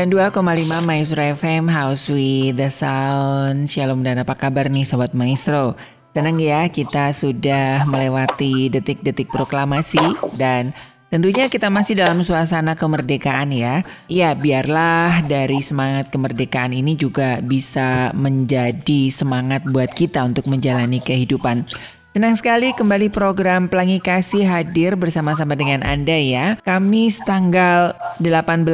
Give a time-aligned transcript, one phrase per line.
[0.00, 3.68] Sembilan dua koma lima Maestro FM House with the Sound.
[3.68, 5.76] Shalom dan apa kabar nih Sobat Maestro?
[6.16, 10.00] Tenang ya kita sudah melewati detik-detik proklamasi
[10.40, 10.72] Dan
[11.12, 13.84] tentunya kita masih dalam suasana kemerdekaan ya.
[14.08, 21.68] Ya biarlah dari semangat kemerdekaan ini juga bisa menjadi semangat buat kita untuk menjalani kehidupan
[22.10, 26.58] Senang sekali kembali program Pelangi Kasih hadir bersama-sama dengan Anda ya.
[26.66, 28.66] Kamis tanggal 18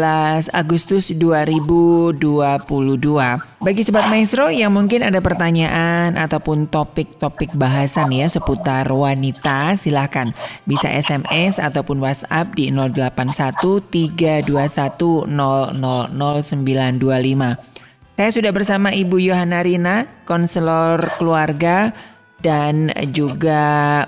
[0.57, 2.17] Agustus 2022.
[3.61, 10.33] Bagi Sobat Maestro yang mungkin ada pertanyaan ataupun topik-topik bahasan ya seputar wanita, silahkan
[10.65, 15.37] bisa SMS ataupun WhatsApp di 081321000925.
[18.17, 21.93] Saya sudah bersama Ibu Yohana Rina, konselor keluarga
[22.41, 24.05] dan juga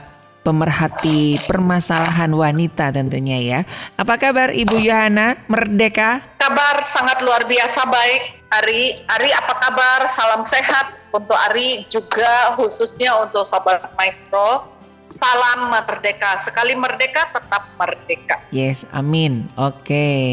[0.49, 3.61] pemerhati permasalahan wanita tentunya ya.
[4.01, 5.37] Apa kabar Ibu Yohana?
[5.45, 6.25] Merdeka?
[6.41, 8.23] Kabar sangat luar biasa baik.
[8.49, 10.09] Ari, Ari apa kabar?
[10.09, 14.73] Salam sehat untuk Ari juga khususnya untuk Sobat Maestro.
[15.09, 16.37] Salam merdeka.
[16.41, 18.45] Sekali merdeka tetap merdeka.
[18.53, 19.49] Yes, amin.
[19.57, 19.85] Oke.
[19.85, 20.29] Okay.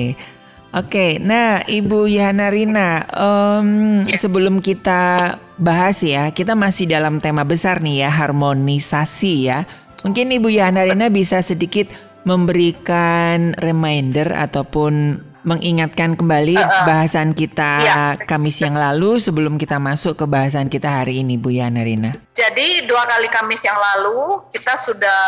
[0.75, 7.79] Oke, nah Ibu Yana Rina, um, sebelum kita bahas ya, kita masih dalam tema besar
[7.79, 9.55] nih ya, harmonisasi ya.
[10.03, 11.87] Mungkin Ibu Yana Rina bisa sedikit
[12.27, 17.95] memberikan reminder ataupun mengingatkan kembali bahasan kita ya.
[18.27, 22.19] Kamis yang lalu sebelum kita masuk ke bahasan kita hari ini Bu Yana Rina.
[22.35, 25.23] Jadi dua kali Kamis yang lalu kita sudah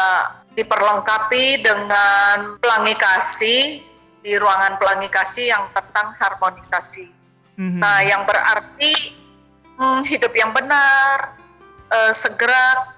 [0.57, 3.86] diperlengkapi dengan pelangi kasih
[4.27, 7.07] di ruangan pelangi kasih yang tentang harmonisasi.
[7.55, 7.79] Mm-hmm.
[7.79, 9.15] Nah, yang berarti
[9.79, 11.39] hmm, hidup yang benar,
[11.87, 12.91] uh, segera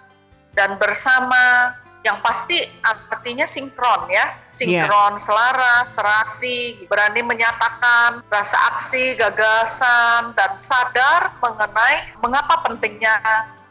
[0.58, 5.22] dan bersama, yang pasti artinya sinkron ya, sinkron, yeah.
[5.22, 13.22] selaras, serasi, berani menyatakan rasa aksi, gagasan, dan sadar mengenai mengapa pentingnya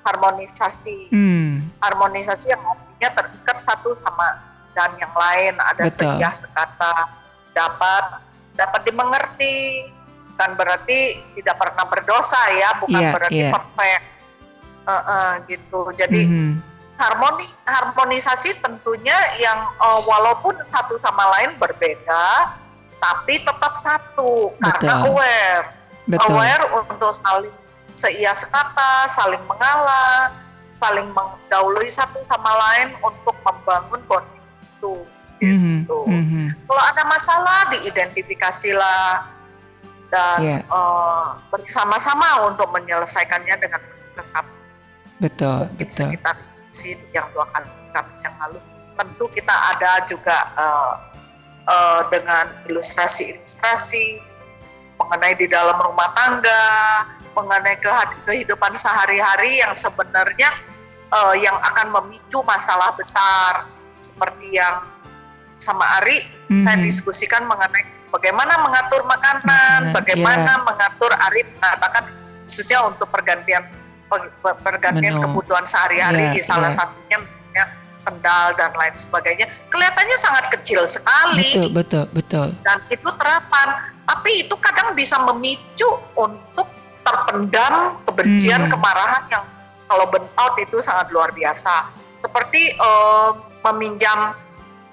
[0.07, 1.11] harmonisasi.
[1.11, 1.75] Mm.
[1.83, 4.47] Harmonisasi yang artinya terikat satu sama
[4.79, 7.19] dan yang lain, ada sekiah sekata
[7.59, 8.05] dapat
[8.55, 9.87] dapat dimengerti
[10.39, 13.51] kan berarti tidak pernah berdosa ya bukan yeah, berarti yeah.
[13.51, 14.05] perfect
[14.87, 16.53] uh, uh, gitu jadi mm-hmm.
[16.95, 22.55] harmoni harmonisasi tentunya yang uh, walaupun satu sama lain berbeda
[23.03, 24.63] tapi tetap satu Betul.
[24.63, 25.63] karena aware
[26.07, 26.23] Betul.
[26.31, 27.55] aware untuk saling
[27.91, 30.31] seia sekata saling mengalah
[30.71, 34.95] saling mendahului satu sama lain untuk membangun bonding itu
[35.43, 35.99] Gitu.
[36.07, 36.47] Mm-hmm.
[36.67, 39.07] Kalau ada masalah diidentifikasilah
[40.09, 40.61] dan yeah.
[40.73, 43.81] uh, bersama-sama untuk menyelesaikannya dengan
[44.17, 44.51] bersama.
[45.21, 46.09] Betul, Mungkin betul.
[46.11, 46.37] Sekitar
[46.69, 48.61] si yang dua kali Kamis yang lalu
[48.99, 50.95] tentu kita ada juga uh,
[51.65, 54.21] uh, dengan ilustrasi-ilustrasi
[54.99, 56.67] mengenai di dalam rumah tangga,
[57.39, 57.79] mengenai
[58.27, 60.51] kehidupan sehari-hari yang sebenarnya
[61.15, 63.71] uh, yang akan memicu masalah besar
[64.03, 64.83] seperti yang
[65.59, 66.61] sama Ari mm-hmm.
[66.63, 70.65] saya diskusikan mengenai bagaimana mengatur makanan, bagaimana yeah.
[70.65, 72.05] mengatur Ari mengatakan
[72.49, 73.69] khususnya untuk pergantian
[74.65, 75.25] pergantian Menu.
[75.29, 76.79] kebutuhan sehari-hari yeah, di salah yeah.
[76.81, 77.65] satunya misalnya
[77.99, 83.69] sendal dan lain sebagainya kelihatannya sangat kecil sekali betul betul betul dan itu terapan
[84.09, 86.65] tapi itu kadang bisa memicu untuk
[87.05, 88.73] terpendam kebencian hmm.
[88.73, 89.45] kemarahan yang
[89.89, 91.89] kalau burn out itu sangat luar biasa.
[92.21, 93.33] Seperti uh,
[93.73, 94.37] meminjam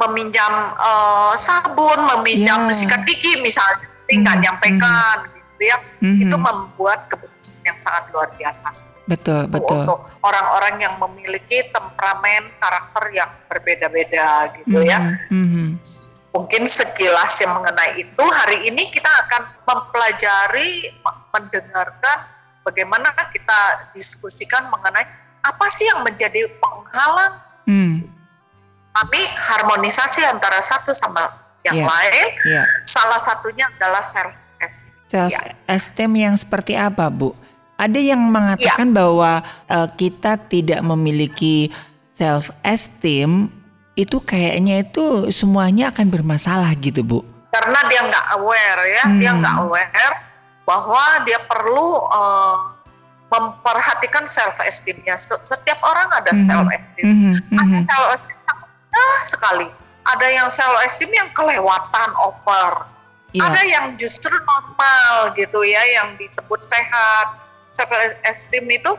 [0.04, 2.76] meminjam uh, sabun, meminjam yeah.
[2.76, 6.24] sikat gigi misalnya, tapi nggak mm nyampaikan mm gitu ya, mm-hmm.
[6.28, 9.00] itu membuat kebencian yang sangat luar biasa.
[9.08, 9.88] Betul, betul.
[9.88, 14.92] Untuk orang-orang yang memiliki temperamen karakter yang berbeda-beda gitu mm-hmm.
[14.92, 15.00] ya.
[15.32, 15.68] Mm-hmm.
[16.36, 20.92] Mungkin sekilas yang mengenai itu hari ini kita akan mempelajari,
[21.32, 22.18] mendengarkan
[22.68, 25.06] bagaimana kita diskusikan mengenai
[25.46, 27.34] apa sih yang menjadi penghalang
[27.70, 27.96] hmm.
[28.96, 31.28] Kami harmonisasi antara satu sama
[31.68, 31.90] yang yeah.
[31.90, 32.26] lain.
[32.48, 32.66] Yeah.
[32.88, 35.04] Salah satunya adalah self esteem.
[35.12, 35.32] Self
[35.68, 37.36] esteem yang seperti apa, Bu?
[37.76, 38.96] Ada yang mengatakan yeah.
[38.96, 39.32] bahwa
[39.68, 41.68] uh, kita tidak memiliki
[42.16, 43.52] self esteem
[44.00, 47.20] itu kayaknya itu semuanya akan bermasalah gitu, Bu.
[47.52, 49.20] Karena dia nggak aware ya, hmm.
[49.20, 50.16] dia nggak aware
[50.68, 52.56] bahwa dia perlu uh,
[53.28, 55.20] memperhatikan self esteemnya.
[55.20, 56.48] Setiap orang ada mm -hmm.
[56.48, 57.06] self esteem.
[57.06, 57.60] Mm -hmm.
[57.60, 58.45] Ada self esteem
[59.00, 59.68] yang sekali.
[60.06, 62.86] Ada yang self esteem yang kelewatan over.
[63.34, 63.52] Yeah.
[63.52, 67.42] Ada yang justru normal gitu ya, yang disebut sehat.
[67.74, 67.92] Self
[68.24, 68.94] esteem itu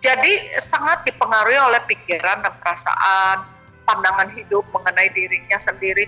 [0.00, 3.44] jadi sangat dipengaruhi oleh pikiran dan perasaan,
[3.84, 6.06] pandangan hidup mengenai dirinya sendiri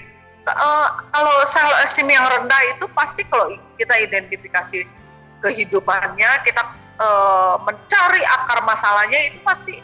[0.56, 4.88] uh, kalau self esteem yang rendah itu pasti kalau kita identifikasi
[5.44, 6.62] kehidupannya, kita
[6.98, 9.78] uh, mencari akar masalahnya itu pasti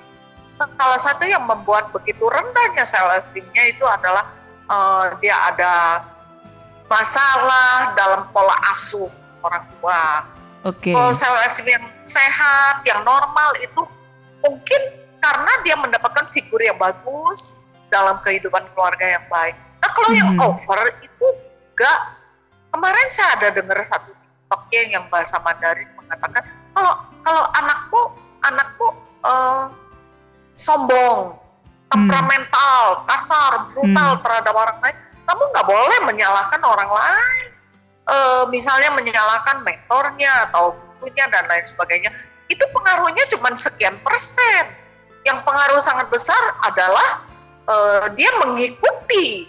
[0.55, 2.87] salah satu yang membuat begitu rendahnya
[3.19, 4.31] esteemnya itu adalah
[4.71, 6.07] uh, dia ada
[6.87, 9.11] masalah dalam pola asuh
[9.43, 10.03] orang tua.
[10.65, 10.95] Oke.
[10.95, 10.95] Okay.
[10.95, 13.83] Kalau esteem yang sehat, yang normal itu
[14.47, 14.81] mungkin
[15.19, 20.21] karena dia mendapatkan figur yang bagus dalam kehidupan keluarga yang baik Nah kalau hmm.
[20.25, 21.93] yang over itu juga
[22.73, 26.41] kemarin saya ada dengar satu TikToknya yang bahasa Mandarin mengatakan
[26.73, 28.01] kalau kalau anakmu
[28.49, 28.87] anakmu
[29.29, 29.69] uh,
[30.55, 31.35] sombong,
[31.91, 34.23] temperamental, kasar, brutal hmm.
[34.23, 34.97] terhadap orang lain,
[35.27, 37.47] kamu nggak boleh menyalahkan orang lain.
[38.05, 42.11] Uh, misalnya menyalahkan mentornya atau gurunya dan lain sebagainya.
[42.53, 44.65] Itu pengaruhnya cuma sekian persen.
[45.25, 46.37] Yang pengaruh sangat besar
[46.69, 47.25] adalah
[47.65, 49.49] uh, dia mengikuti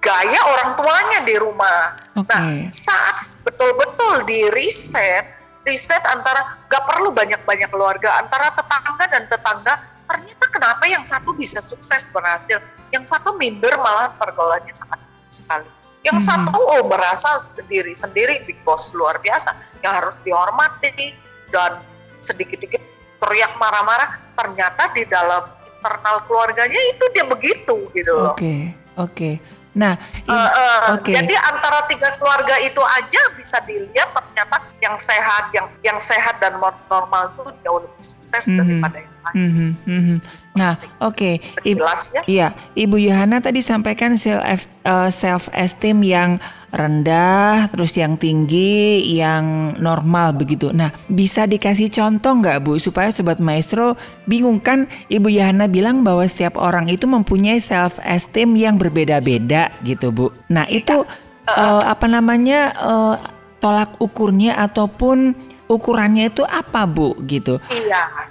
[0.00, 1.98] gaya orang tuanya di rumah.
[2.16, 2.30] Okay.
[2.30, 5.26] Nah, saat betul-betul di riset,
[5.66, 9.74] riset antara gak perlu banyak-banyak keluarga, antara tetangga dan tetangga,
[10.10, 12.58] ternyata kenapa yang satu bisa sukses berhasil,
[12.90, 14.98] yang satu minder malah pergaulannya sangat
[15.30, 15.70] sekali.
[16.02, 16.28] Yang hmm.
[16.34, 19.54] satu oh merasa sendiri sendiri big boss luar biasa,
[19.86, 21.14] yang harus dihormati
[21.54, 21.78] dan
[22.18, 22.82] sedikit-sedikit
[23.20, 25.46] teriak marah-marah, ternyata di dalam
[25.80, 28.34] internal keluarganya itu dia begitu gitu loh.
[28.34, 28.60] Oke, okay,
[28.98, 29.14] oke.
[29.14, 29.34] Okay.
[29.70, 29.94] Nah,
[30.26, 31.14] uh, uh, okay.
[31.14, 36.58] jadi antara tiga keluarga itu aja bisa dilihat ternyata yang sehat, yang yang sehat dan
[36.58, 38.58] normal itu jauh lebih sukses mm -hmm.
[38.58, 39.34] daripada yang lain.
[39.34, 39.70] Mm -hmm.
[39.86, 40.18] Mm -hmm.
[40.58, 41.34] Nah, oke, okay.
[41.62, 41.86] Ibu,
[42.26, 49.74] iya, Ibu Yohana tadi sampaikan self uh, self esteem yang rendah, terus yang tinggi, yang
[49.78, 50.70] normal begitu.
[50.70, 53.98] Nah, bisa dikasih contoh nggak Bu supaya Sobat Maestro
[54.30, 60.14] bingung kan Ibu Yana bilang bahwa setiap orang itu mempunyai self esteem yang berbeda-beda gitu
[60.14, 60.30] Bu.
[60.46, 60.82] Nah iya.
[60.82, 61.02] itu
[61.50, 63.16] uh, apa namanya uh,
[63.58, 65.34] tolak ukurnya ataupun
[65.66, 67.58] ukurannya itu apa Bu gitu?
[67.70, 68.30] Iya.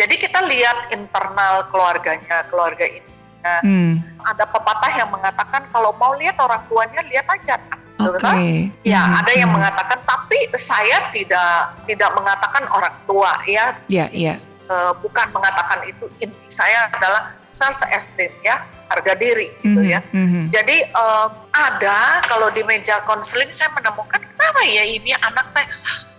[0.00, 4.20] Jadi kita lihat internal keluarganya, keluarga ini Nah, hmm.
[4.20, 7.56] ada pepatah yang mengatakan kalau mau lihat orang tuanya lihat aja
[8.16, 8.72] Okay.
[8.86, 9.20] Ya, hmm.
[9.20, 13.76] ada yang mengatakan tapi saya tidak tidak mengatakan orang tua ya.
[13.86, 14.34] Iya, yeah, iya.
[14.34, 14.38] Yeah.
[14.70, 19.90] Uh, bukan mengatakan itu inti saya adalah self esteem ya, harga diri gitu hmm.
[19.90, 20.00] ya.
[20.14, 20.46] Hmm.
[20.46, 25.66] Jadi uh, ada kalau di meja konseling saya menemukan kenapa ya ini anak teh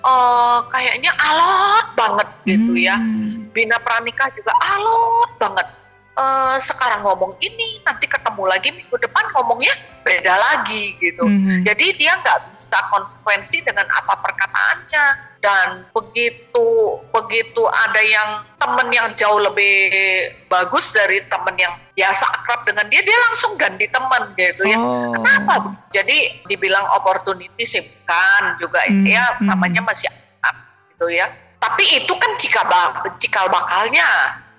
[0.04, 3.00] uh, kayaknya alot banget gitu ya.
[3.00, 3.48] hmm.
[3.48, 3.52] ya.
[3.52, 5.68] Bina pranikah juga alot banget
[6.16, 11.24] uh, sekarang ngomong ini, nanti ketemu lagi minggu depan ngomongnya beda lagi gitu.
[11.24, 11.62] Mm-hmm.
[11.62, 15.30] Jadi dia nggak bisa konsekuensi dengan apa perkataannya.
[15.42, 19.90] Dan begitu begitu ada yang temen yang jauh lebih
[20.46, 24.78] bagus dari temen yang biasa akrab dengan dia, dia langsung ganti teman gitu ya.
[24.78, 25.10] Oh.
[25.10, 25.74] Kenapa?
[25.90, 29.10] Jadi dibilang opportunity sih bukan juga mm-hmm.
[29.10, 30.56] ya namanya masih anak
[30.94, 31.26] gitu ya
[31.62, 32.66] Tapi itu kan cikal,
[33.22, 34.10] cikal bakalnya.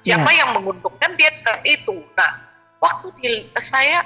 [0.03, 0.45] Siapa yeah.
[0.45, 2.03] yang menguntungkan dia seperti itu.
[2.19, 2.31] Nah,
[2.83, 3.33] waktu di
[3.63, 4.03] saya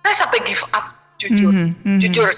[0.00, 2.30] saya sampai give up jujur, mm -hmm, jujur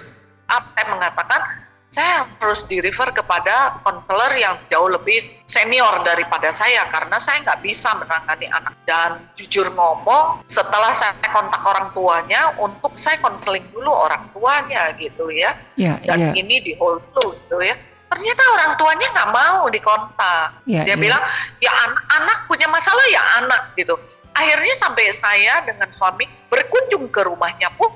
[0.51, 6.89] up saya mengatakan saya harus di refer kepada konselor yang jauh lebih senior daripada saya
[6.89, 12.97] karena saya nggak bisa menangani anak dan jujur ngomong setelah saya kontak orang tuanya untuk
[12.97, 16.41] saya konseling dulu orang tuanya gitu ya, ya dan ya.
[16.41, 17.77] ini di hold dulu gitu ya
[18.13, 21.01] ternyata orang tuanya nggak mau dikontak ya, dia ya.
[21.01, 21.23] bilang
[21.65, 23.97] ya anak, anak punya masalah ya anak gitu
[24.37, 27.89] akhirnya sampai saya dengan suami berkunjung ke rumahnya pun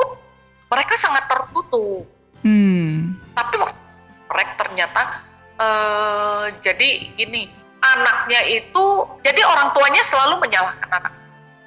[0.73, 2.09] mereka sangat tertutup
[2.41, 3.13] hmm.
[3.37, 3.81] tapi waktu
[4.27, 5.21] korek ternyata
[5.61, 7.49] uh, jadi gini
[7.81, 8.85] anaknya itu
[9.23, 11.15] jadi orang tuanya selalu menyalahkan anak.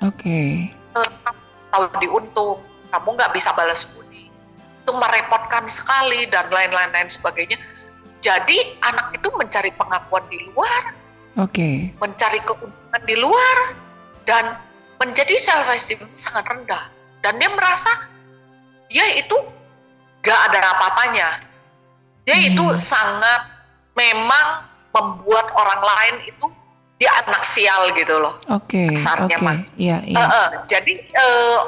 [0.04, 0.20] Oke.
[0.20, 0.50] Okay.
[0.96, 1.10] Uh,
[1.70, 4.34] kalau diuntung kamu nggak bisa balas budi
[4.80, 7.58] itu merepotkan sekali dan lain-lain lain sebagainya.
[8.20, 10.84] Jadi anak itu mencari pengakuan di luar.
[11.40, 11.56] Oke.
[11.56, 11.76] Okay.
[12.00, 13.58] Mencari keuntungan di luar
[14.28, 14.60] dan
[15.00, 16.92] menjadi self esteem sangat rendah
[17.24, 17.90] dan dia merasa
[18.92, 19.38] dia itu
[20.20, 21.40] gak ada apa-apanya
[22.28, 22.50] dia hmm.
[22.54, 23.42] itu sangat
[23.96, 26.46] memang membuat orang lain itu
[27.00, 28.36] dia anak sial gitu loh.
[28.52, 28.92] Oke.
[28.92, 29.34] Okay, Oke.
[29.34, 29.58] Okay.
[29.80, 30.20] Iya, iya.
[30.20, 31.60] Uh, uh, jadi uh,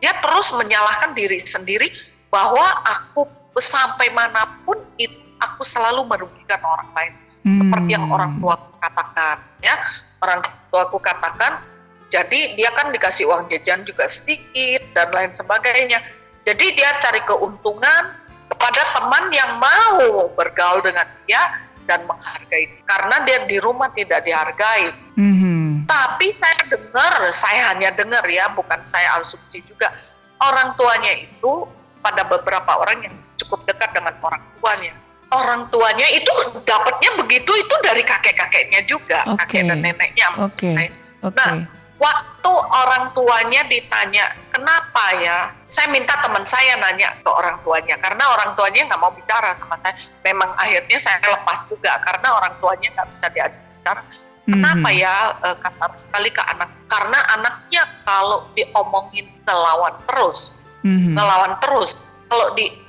[0.00, 1.92] dia terus menyalahkan diri sendiri
[2.32, 3.28] bahwa aku
[3.60, 7.12] sampai mana pun itu aku selalu merugikan orang lain.
[7.44, 7.54] Hmm.
[7.54, 9.76] Seperti yang orang tua katakan, ya.
[10.24, 10.40] Orang
[10.72, 11.60] tua aku katakan,
[12.08, 16.00] jadi dia kan dikasih uang jajan juga sedikit dan lain sebagainya.
[16.44, 18.02] Jadi dia cari keuntungan
[18.48, 24.92] kepada teman yang mau bergaul dengan dia dan menghargai karena dia di rumah tidak dihargai.
[25.20, 25.84] Mm-hmm.
[25.84, 29.92] Tapi saya dengar, saya hanya dengar ya, bukan saya asumsi juga
[30.40, 31.68] orang tuanya itu
[32.00, 34.94] pada beberapa orang yang cukup dekat dengan orang tuanya.
[35.34, 36.30] Orang tuanya itu
[36.62, 39.62] dapatnya begitu itu dari kakek-kakeknya juga, okay.
[39.62, 40.72] kakek dan neneknya maksud okay.
[40.72, 40.90] saya.
[41.24, 41.38] Okay.
[41.42, 41.66] Nah,
[41.98, 45.38] waktu orang tuanya ditanya kenapa ya
[45.70, 49.78] saya minta teman saya nanya ke orang tuanya karena orang tuanya nggak mau bicara sama
[49.78, 49.94] saya
[50.26, 54.02] memang akhirnya saya lepas juga karena orang tuanya nggak bisa diajak bicara
[54.44, 55.04] kenapa mm -hmm.
[55.06, 55.14] ya
[55.48, 61.12] eh, kasar sekali ke anak karena anaknya kalau diomongin ngelawan terus mm -hmm.
[61.16, 62.83] ngelawan terus kalau di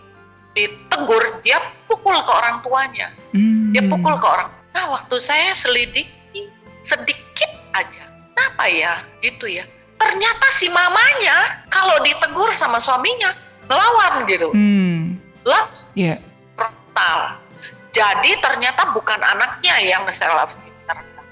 [0.56, 1.60] ditegur dia
[1.92, 3.70] pukul ke orang tuanya mm -hmm.
[3.76, 6.48] dia pukul ke orang nah waktu saya selidiki
[6.82, 8.94] sedikit aja Kenapa ya?
[9.24, 9.64] Gitu ya.
[9.96, 13.32] Ternyata si mamanya kalau ditegur sama suaminya
[13.68, 14.52] ngelawan gitu.
[14.52, 15.16] Hmm.
[15.48, 16.20] Langsung yeah.
[16.60, 17.40] frontal.
[17.96, 20.56] Jadi ternyata bukan anaknya yang self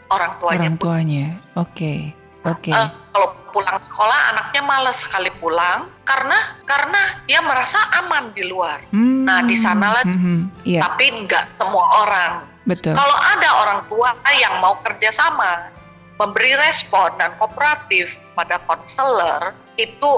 [0.07, 0.59] orang tuanya.
[0.63, 1.27] Orang tuanya.
[1.59, 1.71] Oke.
[1.75, 1.99] Okay.
[2.43, 2.69] Oke.
[2.69, 2.75] Okay.
[2.75, 8.83] Uh, kalau pulang sekolah anaknya malas sekali pulang karena karena dia merasa aman di luar.
[8.91, 9.23] Hmm.
[9.23, 10.19] Nah, di sanalah hmm.
[10.19, 10.41] hmm.
[10.67, 10.83] yeah.
[10.83, 12.31] tapi nggak semua orang.
[12.67, 12.95] Betul.
[12.95, 15.71] Kalau ada orang tua yang mau kerjasama,
[16.19, 20.11] memberi respon dan kooperatif pada konselor itu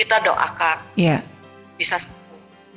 [0.00, 1.20] kita doakan yeah.
[1.76, 1.96] bisa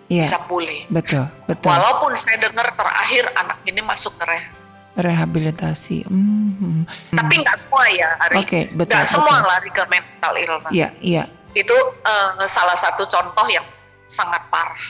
[0.07, 0.24] yeah.
[0.24, 0.88] bisa pulih.
[0.91, 1.72] Betul, betul.
[1.72, 4.62] Walaupun saya dengar terakhir anak ini masuk ke rehab
[4.93, 6.05] rehabilitasi.
[6.05, 6.81] Mm -hmm.
[7.17, 8.35] Tapi nggak semua ya, Ari.
[8.38, 8.93] Oke, okay, betul.
[8.93, 10.73] Nggak semua lari ke mental illness.
[10.73, 11.23] Iya, iya.
[11.53, 13.65] Itu uh, salah satu contoh yang
[14.05, 14.85] sangat parah.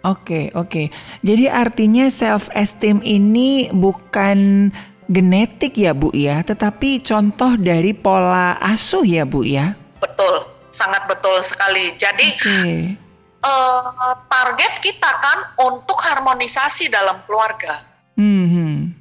[0.00, 0.70] Oke, okay, oke.
[0.70, 0.86] Okay.
[1.20, 4.70] Jadi artinya self esteem ini bukan
[5.10, 9.74] genetik ya Bu ya, tetapi contoh dari pola asuh ya Bu ya.
[9.98, 11.98] Betul, sangat betul sekali.
[11.98, 12.96] Jadi okay.
[13.42, 17.84] uh, eh, target kita kan untuk harmonisasi dalam keluarga.
[18.16, 18.99] Mm -hmm.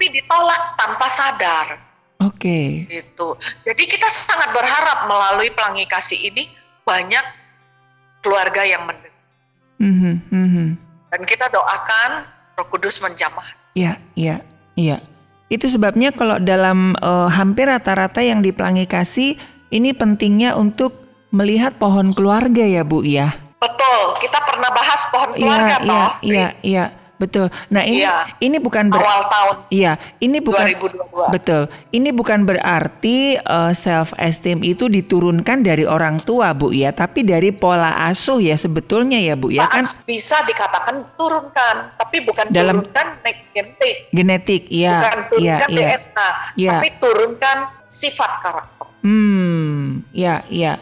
[0.00, 1.76] Tapi ditolak tanpa sadar.
[2.24, 2.88] Oke.
[2.88, 3.04] Okay.
[3.04, 3.36] Gitu.
[3.68, 6.48] Jadi kita sangat berharap melalui pelangi kasih ini
[6.88, 7.20] banyak
[8.24, 9.20] keluarga yang mendengar.
[9.76, 10.14] Mm -hmm.
[10.32, 10.68] Mm -hmm.
[11.12, 12.24] Dan kita doakan
[12.56, 13.44] Roh Kudus menjamah.
[13.76, 14.40] Iya, iya,
[14.72, 15.04] iya.
[15.52, 19.36] Itu sebabnya kalau dalam uh, hampir rata-rata yang dipelangi kasih
[19.68, 20.96] ini pentingnya untuk
[21.28, 23.36] melihat pohon keluarga ya Bu ya.
[23.60, 26.10] Betul, kita pernah bahas pohon iya, keluarga iya, toh.
[26.24, 26.84] Iya, iya,
[27.20, 27.52] Betul.
[27.68, 28.24] Nah ini iya.
[28.40, 29.56] ini bukan ber, awal tahun.
[29.68, 29.92] Iya,
[30.24, 31.36] ini bukan 2022.
[31.36, 31.62] Betul.
[31.92, 37.52] Ini bukan berarti uh, self esteem itu diturunkan dari orang tua, Bu ya, tapi dari
[37.52, 39.84] pola asuh ya sebetulnya ya, Bu ya kan.
[40.08, 43.20] Bisa dikatakan turunkan, tapi bukan dalam turunkan
[43.52, 44.08] genetik.
[44.16, 45.04] Genetik, iya.
[45.04, 45.88] Bukan turunkan iya, iya.
[46.00, 46.72] DNA, iya.
[46.80, 48.86] tapi turunkan sifat karakter.
[49.04, 50.80] Hmm, ya, ya.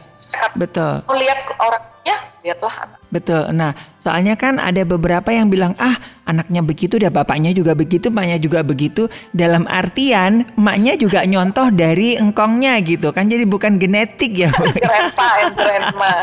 [0.55, 1.03] Betul.
[1.11, 2.17] Melihat orangnya,
[2.47, 3.49] lihatlah anak Betul.
[3.57, 5.97] Nah, soalnya kan ada beberapa yang bilang, ah
[6.29, 9.09] anaknya begitu, dan bapaknya juga begitu, emaknya juga begitu.
[9.33, 13.25] Dalam artian, emaknya juga nyontoh dari engkongnya gitu kan.
[13.33, 14.53] Jadi bukan genetik ya.
[14.85, 16.15] grandpa and grandma.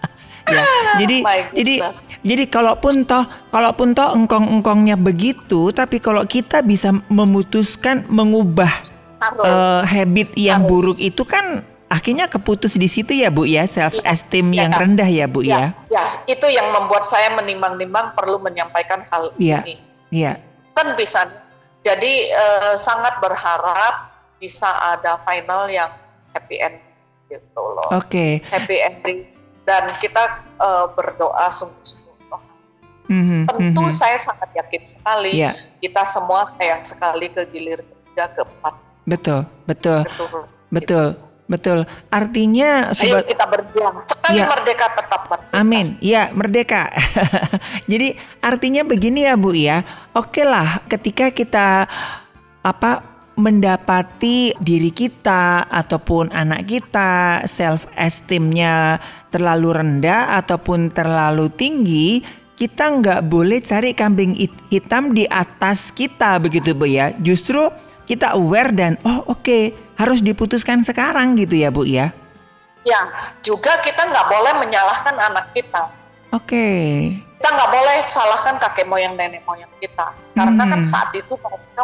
[0.54, 0.62] ya.
[1.02, 1.16] Jadi
[1.58, 1.74] jadi
[2.22, 8.70] jadi kalaupun toh kalaupun toh engkong-engkongnya begitu, tapi kalau kita bisa memutuskan mengubah
[9.18, 10.70] harus, uh, habit yang harus.
[10.70, 14.78] buruk itu kan akhirnya keputus di situ ya Bu ya self esteem ya, yang ya.
[14.78, 15.68] rendah ya Bu ya, ya.
[15.88, 19.64] Ya, itu yang membuat saya menimbang-nimbang perlu menyampaikan hal ya.
[19.64, 19.80] ini.
[20.12, 20.40] Iya.
[20.76, 21.24] Kan bisa.
[21.80, 25.90] Jadi uh, sangat berharap bisa ada final yang
[26.36, 26.78] happy end
[27.32, 27.88] gitu loh.
[27.96, 28.40] Oke.
[28.40, 28.52] Okay.
[28.52, 29.18] Happy ending
[29.68, 32.08] dan kita uh, berdoa sungguh-sungguh.
[33.08, 34.00] Mm-hmm, Tentu mm-hmm.
[34.04, 35.56] saya sangat yakin sekali yeah.
[35.80, 38.74] kita semua sayang sekali ke gilir ketiga keempat.
[39.08, 41.06] Betul, betul, betul, betul.
[41.48, 41.88] Betul.
[42.12, 44.04] Artinya Ayo kita berjuang.
[44.12, 44.46] Sekali ya.
[44.52, 45.52] merdeka tetap merdeka.
[45.56, 45.96] Amin.
[46.04, 46.92] Ya, merdeka.
[47.90, 48.14] Jadi
[48.44, 49.80] artinya begini ya, Bu ya.
[50.12, 51.88] Oke lah ketika kita
[52.60, 58.98] apa mendapati diri kita ataupun anak kita self esteemnya
[59.32, 62.20] terlalu rendah ataupun terlalu tinggi,
[62.58, 64.34] kita nggak boleh cari kambing
[64.68, 67.14] hitam di atas kita begitu bu ya.
[67.16, 67.72] Justru
[68.04, 69.64] kita aware dan oh oke okay,
[69.98, 72.14] harus diputuskan sekarang gitu ya bu ya.
[72.86, 75.90] Ya, juga kita nggak boleh menyalahkan anak kita.
[76.30, 76.46] Oke.
[76.46, 76.88] Okay.
[77.38, 80.74] Kita nggak boleh salahkan kakek moyang nenek moyang kita, karena kan hmm.
[80.74, 81.82] kan saat itu mereka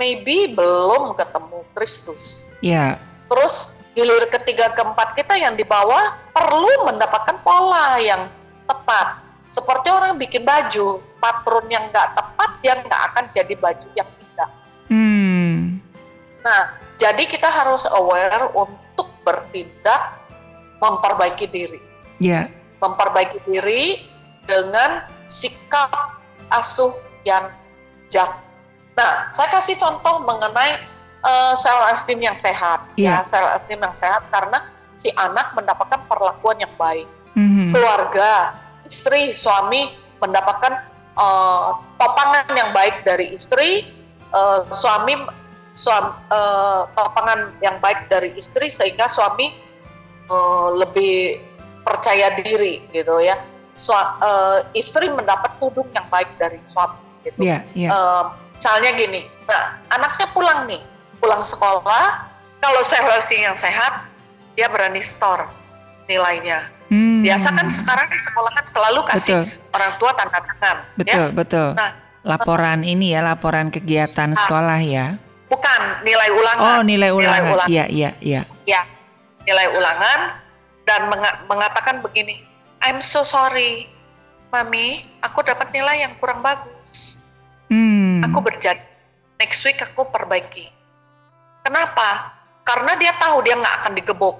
[0.00, 2.52] maybe belum ketemu Kristus.
[2.64, 2.96] Ya.
[3.28, 8.28] Terus gilir ketiga keempat kita yang di bawah perlu mendapatkan pola yang
[8.68, 9.20] tepat.
[9.52, 14.50] Seperti orang bikin baju, patron yang nggak tepat dia nggak akan jadi baju yang indah.
[14.88, 15.56] Hmm.
[16.40, 16.62] Nah,
[17.02, 20.22] jadi kita harus aware untuk bertindak
[20.78, 21.82] memperbaiki diri.
[22.22, 22.46] Ya.
[22.78, 24.06] Memperbaiki diri
[24.46, 25.90] dengan sikap
[26.54, 26.94] asuh
[27.26, 27.50] yang
[28.06, 28.30] jak
[28.92, 30.76] Nah, saya kasih contoh mengenai
[31.24, 33.24] uh, self esteem yang sehat, yeah.
[33.24, 37.72] ya self esteem yang sehat karena si anak mendapatkan perlakuan yang baik, mm-hmm.
[37.72, 38.52] keluarga,
[38.84, 40.84] istri, suami mendapatkan
[41.16, 43.88] uh, topangan yang baik dari istri,
[44.36, 45.16] uh, suami
[45.72, 49.52] suami uh, topangan yang baik dari istri sehingga suami
[50.28, 51.40] uh, lebih
[51.82, 53.36] percaya diri gitu ya.
[53.72, 57.40] Su- uh, istri mendapat tudung yang baik dari suami gitu.
[57.40, 57.90] Yeah, yeah.
[57.92, 58.24] Uh,
[58.62, 60.78] Misalnya gini, nah anaknya pulang nih,
[61.18, 62.30] pulang sekolah,
[62.62, 64.06] kalau sellersi yang sehat,
[64.54, 65.50] dia berani store
[66.06, 66.70] nilainya.
[66.86, 67.26] Hmm.
[67.26, 69.74] Biasa kan sekarang sekolah kan selalu kasih betul.
[69.74, 70.76] orang tua tanda tangan.
[70.78, 70.94] Ya.
[70.94, 71.34] Betul, ya?
[71.34, 71.68] betul.
[71.74, 71.90] Nah,
[72.22, 75.18] laporan ini ya, laporan kegiatan nah, sekolah ya.
[75.52, 76.80] Bukan nilai ulangan.
[76.80, 77.68] Oh, nilai ulangan.
[77.68, 78.42] Iya, iya, iya.
[78.64, 78.82] Iya,
[79.44, 80.40] nilai ulangan
[80.88, 82.40] dan meng mengatakan begini,
[82.80, 83.84] I'm so sorry,
[84.48, 87.20] mami, aku dapat nilai yang kurang bagus.
[87.68, 88.24] Hmm.
[88.24, 88.92] Aku berjanji
[89.42, 90.70] next week aku perbaiki.
[91.66, 92.30] Kenapa?
[92.62, 94.36] Karena dia tahu dia nggak akan digebuk.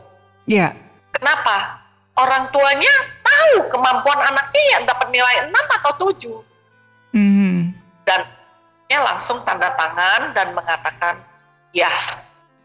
[0.47, 0.71] Iya.
[0.71, 0.73] Yeah.
[1.11, 1.83] Kenapa?
[2.15, 2.95] Orang tuanya
[3.25, 7.17] tahu kemampuan anaknya yang dapat nilai 6 atau 7.
[7.17, 7.75] Hmm.
[8.07, 8.21] Dan
[9.01, 11.23] langsung tanda tangan dan mengatakan,
[11.73, 11.89] ya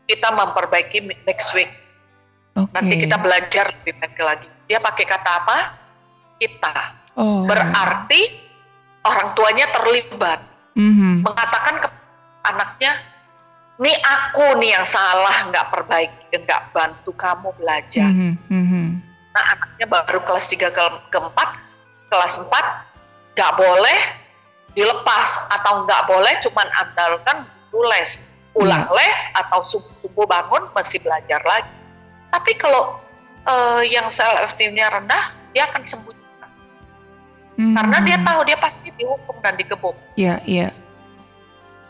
[0.07, 1.69] kita memperbaiki next week.
[2.57, 2.73] Okay.
[2.73, 4.47] Nanti kita belajar lebih baik lagi.
[4.65, 5.57] Dia pakai kata apa?
[6.41, 6.75] Kita.
[7.13, 7.45] Oh.
[7.45, 8.21] Berarti
[9.05, 10.39] orang tuanya terlibat
[10.73, 11.13] mm-hmm.
[11.21, 11.87] mengatakan ke
[12.49, 12.91] anaknya,
[13.77, 18.09] ini aku nih yang salah nggak perbaiki, nggak bantu kamu belajar.
[18.09, 18.87] Mm-hmm.
[19.37, 21.49] Nah anaknya baru kelas 3 ke keempat,
[22.09, 23.99] kelas 4 nggak boleh
[24.77, 28.21] dilepas atau nggak boleh cuman andalkan guru les,
[28.53, 28.93] pulang yeah.
[28.93, 31.73] les atau subuh-subuh bangun masih belajar lagi.
[32.29, 33.01] Tapi kalau
[33.49, 36.13] uh, yang self esteemnya rendah, dia akan sembuh
[37.57, 37.73] Hmm.
[37.73, 39.97] Karena dia tahu dia pasti dihukum dan digebuk.
[40.13, 40.69] Iya, iya.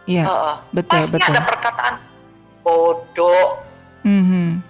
[0.07, 0.23] Iya.
[0.23, 1.27] Uh, betul, pasti betul.
[1.27, 1.93] ada perkataan
[2.63, 3.67] bodoh.
[4.07, 4.63] Mm-hmm.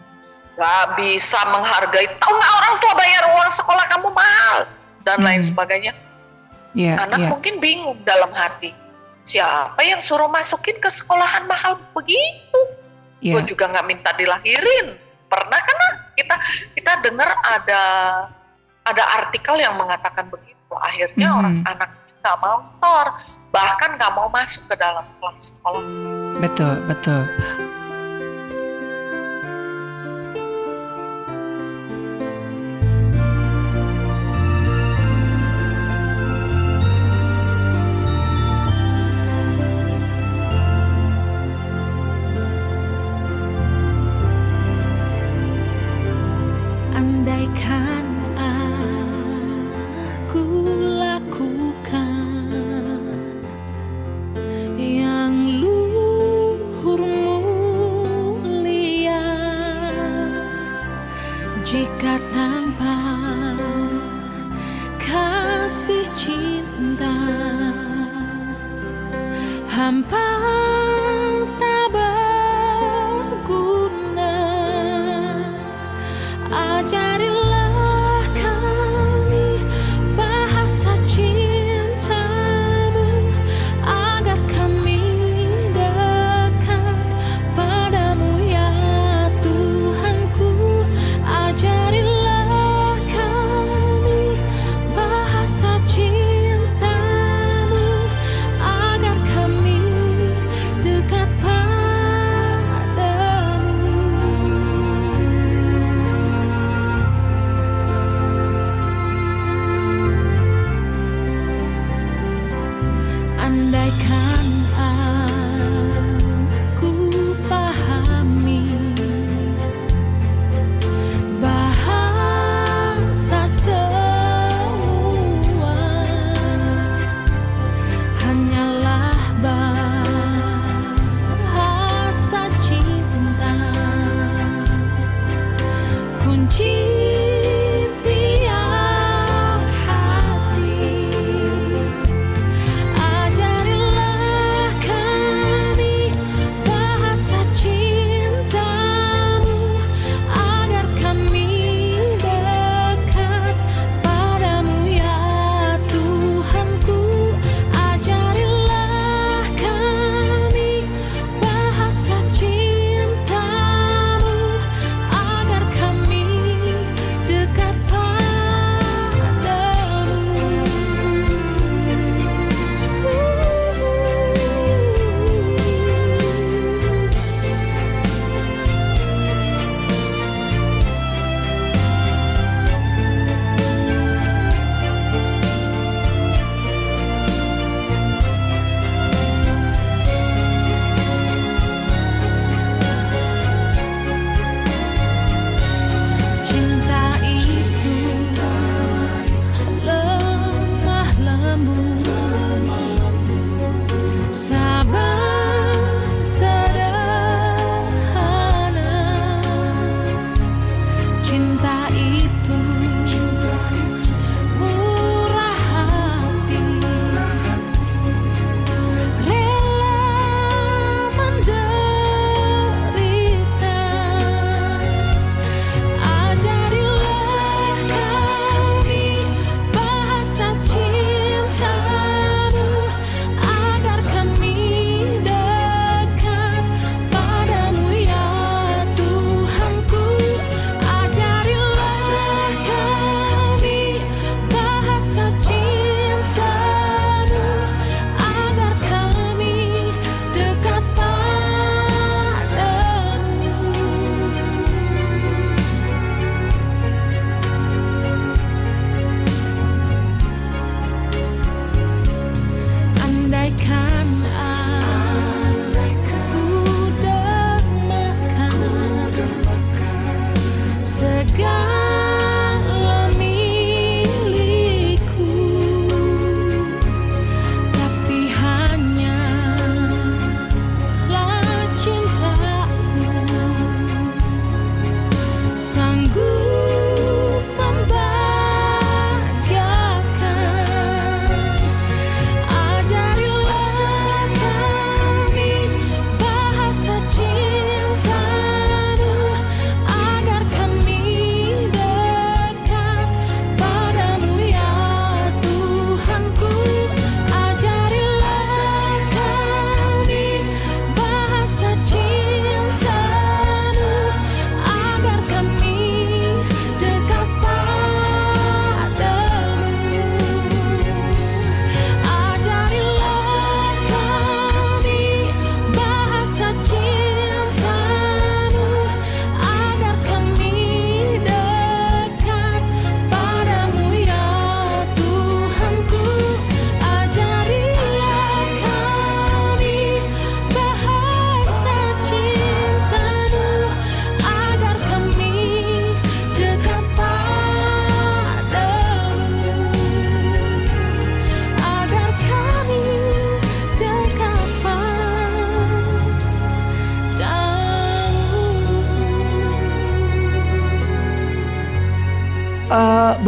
[0.57, 2.09] Gak bisa menghargai.
[2.17, 4.57] Tahu nggak orang tua bayar uang sekolah kamu mahal
[5.05, 5.25] dan mm.
[5.29, 5.49] lain hmm.
[5.53, 5.93] sebagainya.
[6.77, 7.31] Yeah, Anak yeah.
[7.33, 8.69] mungkin bingung dalam hati.
[9.25, 12.59] Siapa yang suruh masukin ke sekolahan mahal begitu?
[13.19, 13.41] Yeah.
[13.41, 14.93] Gue juga nggak minta dilahirin.
[15.27, 15.77] Pernah kan
[16.15, 16.35] kita
[16.77, 17.81] kita dengar ada
[18.87, 21.39] ada artikel yang mengatakan begitu akhirnya hmm.
[21.39, 21.91] orang anak
[22.23, 23.11] nggak mau store
[23.51, 25.83] bahkan nggak mau masuk ke dalam kelas sekolah
[26.39, 27.23] betul betul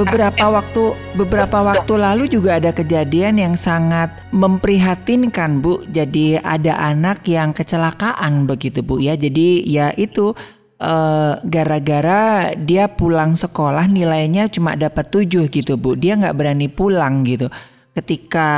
[0.09, 5.85] beberapa waktu beberapa waktu lalu juga ada kejadian yang sangat memprihatinkan Bu.
[5.85, 9.13] Jadi ada anak yang kecelakaan begitu Bu ya.
[9.13, 10.33] Jadi ya itu
[10.81, 15.93] uh, gara-gara dia pulang sekolah nilainya cuma dapat 7 gitu Bu.
[15.93, 17.45] Dia nggak berani pulang gitu.
[17.93, 18.49] Ketika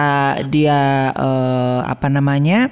[0.47, 2.71] dia uh, apa namanya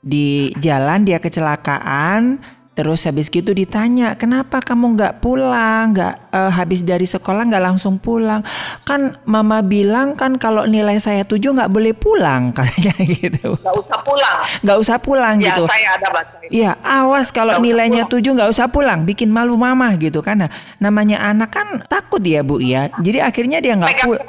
[0.00, 2.40] di jalan dia kecelakaan
[2.76, 7.96] Terus habis gitu ditanya, kenapa kamu nggak pulang, nggak uh, habis dari sekolah nggak langsung
[7.96, 8.44] pulang?
[8.84, 13.56] Kan mama bilang kan kalau nilai saya tujuh nggak boleh pulang katanya gitu.
[13.56, 14.36] Nggak usah pulang.
[14.60, 15.64] Nggak usah pulang ya, gitu.
[15.72, 20.20] saya ada baca Iya, awas kalau nilainya tujuh nggak usah pulang, bikin malu mama gitu
[20.20, 22.92] karena namanya anak kan takut ya bu ya.
[23.00, 24.28] Jadi akhirnya dia nggak pulang.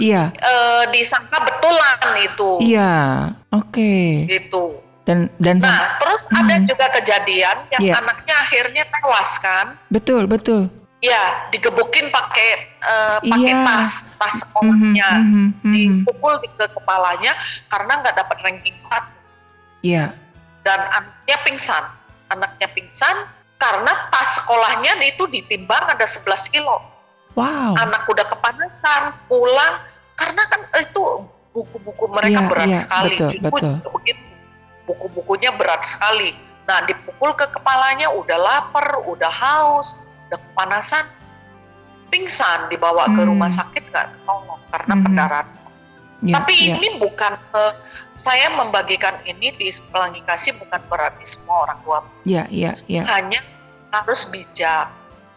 [0.00, 0.32] Iya.
[0.40, 0.52] E,
[0.96, 2.50] disangka betulan itu.
[2.64, 2.96] Iya,
[3.52, 3.76] oke.
[3.76, 4.08] Okay.
[4.24, 6.36] Gitu dan dan nah terus hmm.
[6.44, 7.96] ada juga kejadian yang yeah.
[7.96, 10.68] anaknya akhirnya tewas kan betul betul
[10.98, 13.62] Ya, digebukin pakai uh, pakai yeah.
[13.62, 15.72] tas tas sekolahnya, mm -hmm, mm -hmm.
[16.02, 17.38] dipukul di ke kepalanya
[17.70, 19.14] karena nggak dapat ranking satu.
[19.86, 20.10] Iya.
[20.10, 20.66] Yeah.
[20.66, 21.84] Dan anaknya pingsan,
[22.34, 23.14] anaknya pingsan
[23.62, 26.82] karena tas sekolahnya itu ditimbang ada 11 kilo.
[27.38, 27.78] Wow.
[27.78, 29.78] Anak udah kepanasan, pulang
[30.18, 31.02] karena kan itu
[31.54, 33.14] buku-buku mereka yeah, berat yeah, sekali.
[33.14, 33.74] Betul, betul.
[34.02, 34.27] begitu
[34.88, 36.32] buku-bukunya berat sekali.
[36.64, 41.04] Nah, dipukul ke kepalanya udah lapar, udah haus, udah kepanasan,
[42.08, 43.14] pingsan dibawa hmm.
[43.16, 45.04] ke rumah sakit nggak ketolong karena hmm.
[45.04, 45.48] pendarahan.
[46.18, 46.74] Ya, Tapi ya.
[46.74, 47.72] ini bukan uh,
[48.10, 51.98] saya membagikan ini di pelangi kasih bukan berarti semua orang tua.
[52.26, 53.06] Ya, ya, ya.
[53.06, 53.38] Hanya
[53.94, 54.90] harus bijak.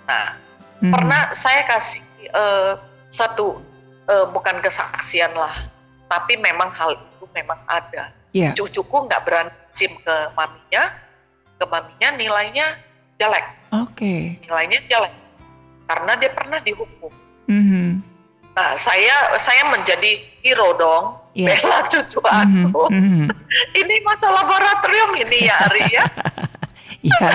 [0.10, 0.42] Nah,
[0.82, 0.90] hmm.
[0.90, 2.02] pernah saya kasih
[2.34, 2.82] uh,
[3.14, 3.62] satu
[4.10, 5.54] uh, bukan kesaksian lah,
[6.10, 8.52] tapi memang hal itu memang ada yeah.
[8.56, 10.84] cucuku nggak berani sim ke maminya
[11.56, 12.68] ke maminya nilainya
[13.20, 14.40] jelek oke okay.
[14.44, 15.14] nilainya jelek
[15.88, 17.12] karena dia pernah dihukum
[17.48, 17.88] mm-hmm.
[18.56, 21.56] nah saya saya menjadi hero dong yeah.
[21.56, 22.72] bela cucu mm-hmm.
[22.72, 23.26] aku mm-hmm.
[23.84, 26.06] ini masa laboratorium ini ya Ari ya
[27.12, 27.30] ya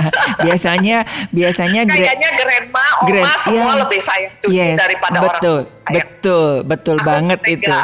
[0.47, 1.03] biasanya
[1.35, 3.77] biasanya kayaknya grandma oma grand, semua yeah.
[3.83, 5.59] lebih sayang cucu yes, daripada betul, orang betul
[5.91, 7.75] betul betul banget itu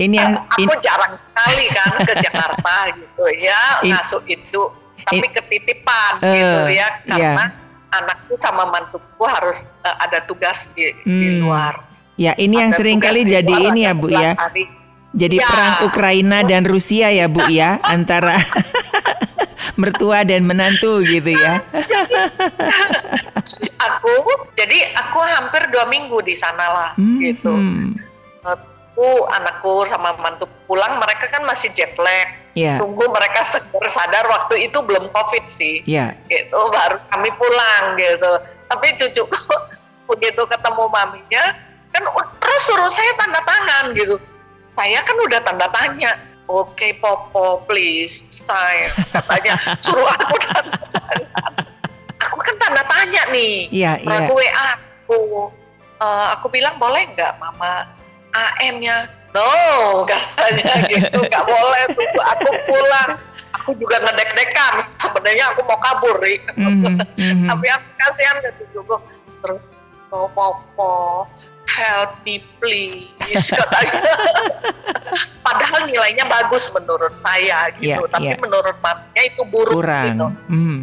[0.00, 4.62] ini yang aku in, jarang sekali kan ke Jakarta gitu ya in, ngasuh itu,
[5.08, 7.96] tapi in, ketitipan uh, gitu ya karena yeah.
[7.96, 11.20] anakku sama mantuku harus uh, ada tugas di, hmm.
[11.20, 11.80] di luar.
[12.20, 14.36] Ya ini ada yang sering kali jadi ini ya Bu ya.
[14.36, 14.68] Hari.
[15.10, 18.38] Jadi ya, perang Ukraina terus, dan Rusia ya Bu ya antara
[19.80, 21.64] mertua dan menantu gitu ya.
[23.80, 24.12] aku
[24.52, 27.50] jadi aku hampir dua minggu di sana lah hmm, gitu.
[27.50, 27.96] Hmm
[29.00, 32.36] aku anakku sama mantu pulang mereka kan masih jet lag.
[32.58, 32.82] Yeah.
[32.82, 35.80] tunggu mereka seger sadar waktu itu belum covid sih.
[35.88, 36.18] Yeah.
[36.28, 38.32] gitu baru kami pulang gitu.
[38.68, 39.54] Tapi cucuku
[40.10, 41.44] begitu ketemu maminya
[41.90, 42.02] kan
[42.42, 44.20] terus suruh saya tanda tangan gitu.
[44.68, 46.12] Saya kan udah tanda tanya
[46.44, 48.92] oke okay, popo please sign.
[49.16, 51.54] Katanya suruh aku tanda tangan.
[52.28, 54.28] Aku kan tanda tanya nih yeah, yeah.
[54.28, 55.18] aku WA aku.
[56.00, 57.99] Uh, aku bilang boleh nggak mama
[58.34, 59.46] AN-nya no
[60.06, 62.06] katanya gitu nggak boleh tuh.
[62.36, 63.10] Aku pulang.
[63.62, 64.74] Aku juga ngedek-dekan.
[64.98, 66.74] Sebenarnya aku mau kabur nih mm
[67.18, 67.48] -hmm.
[67.50, 69.02] tapi aku kasihan gitu juga
[69.40, 69.68] terus
[70.10, 71.26] no popo
[71.70, 74.00] help me please katanya.
[75.40, 78.02] Padahal nilainya bagus menurut saya gitu.
[78.02, 78.40] Yeah, tapi yeah.
[78.42, 80.06] menurut maminya itu buruk Kurang.
[80.10, 80.26] gitu.
[80.50, 80.78] Mm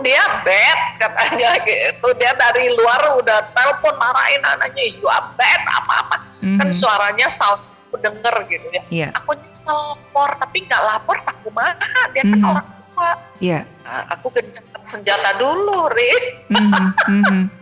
[0.00, 6.16] dia bad katanya gitu dia dari luar udah telepon marahin anaknya you are bad apa-apa
[6.40, 6.58] mm-hmm.
[6.58, 7.60] kan suaranya sound
[7.92, 9.10] aku denger gitu ya yeah.
[9.12, 12.50] aku nyesel lapor tapi nggak lapor tak mana dia kan mm-hmm.
[12.56, 13.10] orang tua
[13.44, 13.62] yeah.
[13.84, 16.12] nah, aku gencangkan senjata dulu ri
[16.48, 16.84] mm-hmm.
[16.96, 17.61] mm-hmm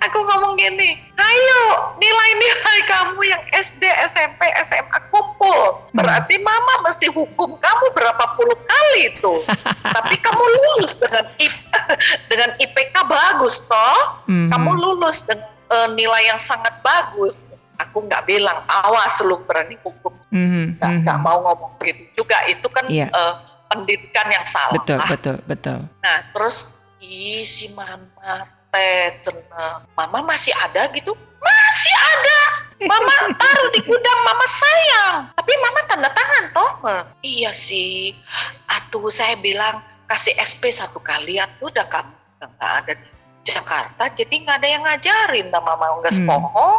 [0.00, 1.62] aku ngomong gini, ayo
[2.00, 5.84] nilai-nilai kamu yang SD, SMP, SMA kumpul.
[5.92, 9.44] Berarti mama mesti hukum kamu berapa puluh kali itu.
[9.96, 11.54] Tapi kamu lulus dengan IP,
[12.32, 14.24] dengan IPK bagus toh.
[14.26, 14.48] Mm-hmm.
[14.50, 17.68] Kamu lulus dengan uh, nilai yang sangat bagus.
[17.80, 20.12] Aku nggak bilang awas lu berani hukum.
[20.32, 20.80] Mm-hmm.
[20.80, 21.20] Nggak, mm-hmm.
[21.20, 22.40] mau ngomong gitu juga.
[22.48, 23.08] Itu kan yeah.
[23.12, 23.16] Iya.
[23.16, 23.34] uh,
[23.70, 24.74] pendidikan yang salah.
[24.80, 25.78] Betul, betul, betul.
[26.02, 31.12] Nah terus ih si mama teh cenah mama masih ada gitu?
[31.42, 32.40] Masih ada!
[32.80, 35.16] Mama taruh di gudang mama sayang.
[35.36, 36.72] Tapi mama tanda tangan toh.
[37.20, 38.16] Iya sih.
[38.64, 43.08] Atuh saya bilang kasih SP satu kali atuh udah kamu nggak ada di
[43.44, 45.46] Jakarta jadi nggak ada yang ngajarin.
[45.52, 46.24] Sama mama nggak hmm.
[46.24, 46.70] sepoho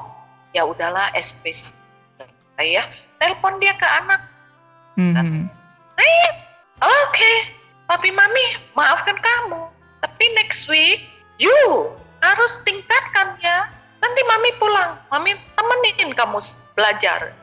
[0.58, 2.26] ya udahlah SP satu
[2.66, 2.82] ya.
[3.22, 4.22] Telepon dia ke anak.
[4.98, 5.46] Hmm.
[6.82, 7.14] oke.
[7.14, 7.38] Okay.
[7.86, 9.70] papi mami maafkan kamu.
[10.02, 11.11] Tapi next week
[11.42, 11.90] you
[12.22, 13.66] harus tingkatkan ya
[14.02, 16.42] nanti mami pulang, mami temenin kamu
[16.74, 17.34] belajar.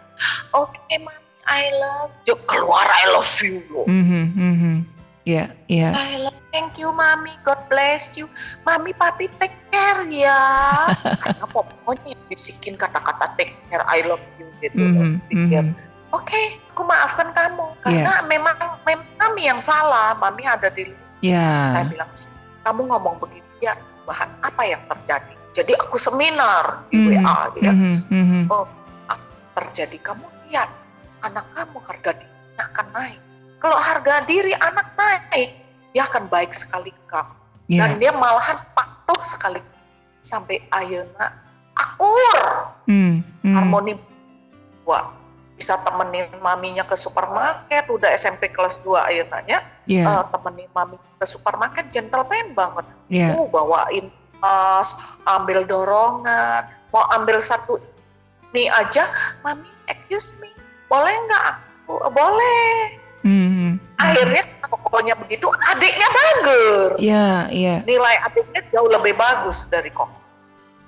[0.50, 2.34] Oke, okay, mami, I love you.
[2.50, 3.86] Keluar I love you loh.
[3.86, 4.76] Mm -hmm, mm -hmm.
[5.28, 5.52] Yeah.
[5.68, 5.92] Yeah.
[5.92, 8.26] I love, thank you mami, God bless you.
[8.66, 10.40] Mami, papi take care ya.
[11.22, 14.76] Karena pokoknya bisikin kata-kata take care, I love you gitu.
[14.82, 15.66] Mm -hmm, mm -hmm.
[16.08, 18.24] Oke, okay, aku maafkan kamu karena yeah.
[18.24, 18.56] memang
[18.88, 20.16] memang kami yang salah.
[20.16, 20.88] Mami ada di.
[21.20, 21.68] Yeah.
[21.68, 22.08] Saya bilang,
[22.64, 23.72] kamu ngomong begitu ya,
[24.08, 25.34] bahan apa yang terjadi?
[25.52, 27.72] Jadi aku seminar di mm -hmm, WA, ya.
[27.72, 28.66] Mm -hmm, oh,
[29.58, 30.70] terjadi kamu lihat
[31.26, 33.20] anak kamu harga dirinya akan naik
[33.58, 35.50] kalau harga diri anak naik
[35.90, 37.34] dia akan baik sekali ke kamu
[37.66, 37.78] yeah.
[37.82, 39.58] dan dia malahan patuh sekali
[40.22, 41.42] sampai ayana
[41.74, 42.38] akur
[42.86, 43.52] mm, mm.
[43.54, 43.98] harmoni
[44.86, 45.10] wah
[45.58, 49.58] bisa temenin maminya ke supermarket udah SMP kelas 2 ayunanya
[49.90, 50.06] yeah.
[50.06, 53.34] uh, temenin mami ke supermarket gentleman banget yeah.
[53.34, 54.06] uh, bawain
[54.38, 56.62] tas ambil dorongan
[56.94, 57.82] mau ambil satu
[58.54, 59.10] mie aja
[59.42, 60.54] mami excuse me
[60.86, 62.70] boleh nggak aku boleh
[63.26, 63.70] hmm.
[63.98, 67.82] akhirnya pokoknya begitu adiknya bagus yeah, yeah.
[67.82, 70.06] nilai adiknya jauh lebih bagus dari kok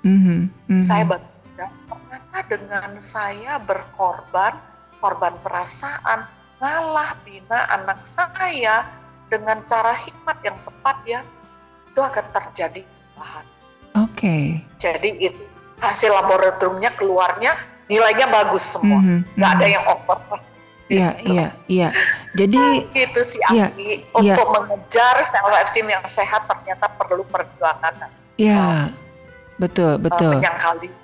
[0.07, 0.47] mm-hmm.
[0.47, 0.79] mm-hmm.
[0.79, 1.67] saya bangga
[2.11, 4.51] ternyata dengan saya berkorban
[4.99, 6.27] korban perasaan
[6.59, 8.83] ngalah bina anak saya
[9.31, 11.21] dengan cara hikmat yang tepat ya
[11.87, 12.83] itu akan terjadi
[13.15, 13.45] bahan.
[14.03, 14.11] Oke.
[14.11, 14.43] Okay.
[14.75, 15.43] Jadi itu
[15.79, 17.55] hasil laboratoriumnya keluarnya
[17.87, 19.39] nilainya bagus semua, mm-hmm.
[19.39, 19.63] nggak mm-hmm.
[19.63, 20.19] ada yang over
[20.91, 21.89] Iya, iya, iya.
[22.35, 23.71] Jadi itu sih iya,
[24.11, 24.35] untuk iya.
[24.35, 28.11] mengejar self esteem yang sehat ternyata perlu perjuangan.
[28.35, 28.91] Iya.
[29.55, 30.43] Betul, betul.
[30.43, 31.00] Uh, kali ya.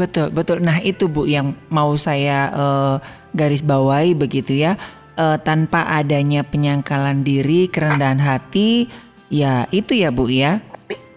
[0.00, 0.64] Betul, betul.
[0.64, 2.96] Nah, itu Bu yang mau saya uh,
[3.36, 4.80] garis bawahi begitu ya.
[5.20, 8.88] Uh, tanpa adanya penyangkalan diri, kerendahan hati,
[9.28, 10.64] ya itu ya Bu ya.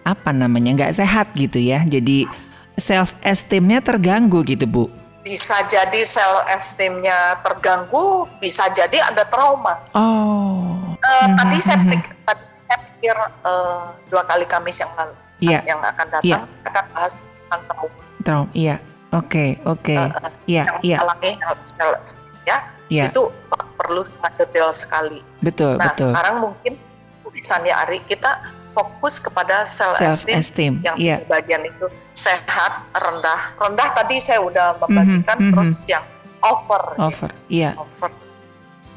[0.04, 0.76] Apa namanya?
[0.76, 1.80] nggak sehat gitu ya.
[1.88, 2.28] Jadi
[2.76, 4.84] self esteemnya terganggu gitu bu?
[5.24, 9.72] Bisa jadi self esteemnya terganggu, bisa jadi ada trauma.
[9.96, 10.92] Oh.
[11.00, 11.26] Uh.
[11.40, 13.16] Tadi saya pikir, tadi saya pikir
[13.48, 15.62] uh, dua kali Kamis yang lalu yeah.
[15.64, 16.44] yang akan datang yeah.
[16.44, 18.03] saya akan bahas tentang trauma.
[18.24, 18.80] Trauma, iya.
[19.14, 19.94] Oke, oke.
[20.50, 20.98] Iya, iya.
[20.98, 21.38] Alami
[22.48, 22.58] ya.
[22.90, 23.08] Yeah.
[23.08, 23.30] Itu
[23.78, 25.20] perlu sangat detail sekali.
[25.44, 26.10] Betul, nah, betul.
[26.10, 26.74] sekarang mungkin
[27.22, 28.42] tulisannya Ari kita
[28.74, 30.74] fokus kepada self esteem, self -esteem.
[30.82, 31.22] yang yeah.
[31.30, 35.54] bagian itu sehat rendah rendah tadi saya udah membagikan mm -hmm.
[35.54, 36.02] terus yang
[36.42, 37.72] over over iya yeah.
[37.78, 38.10] over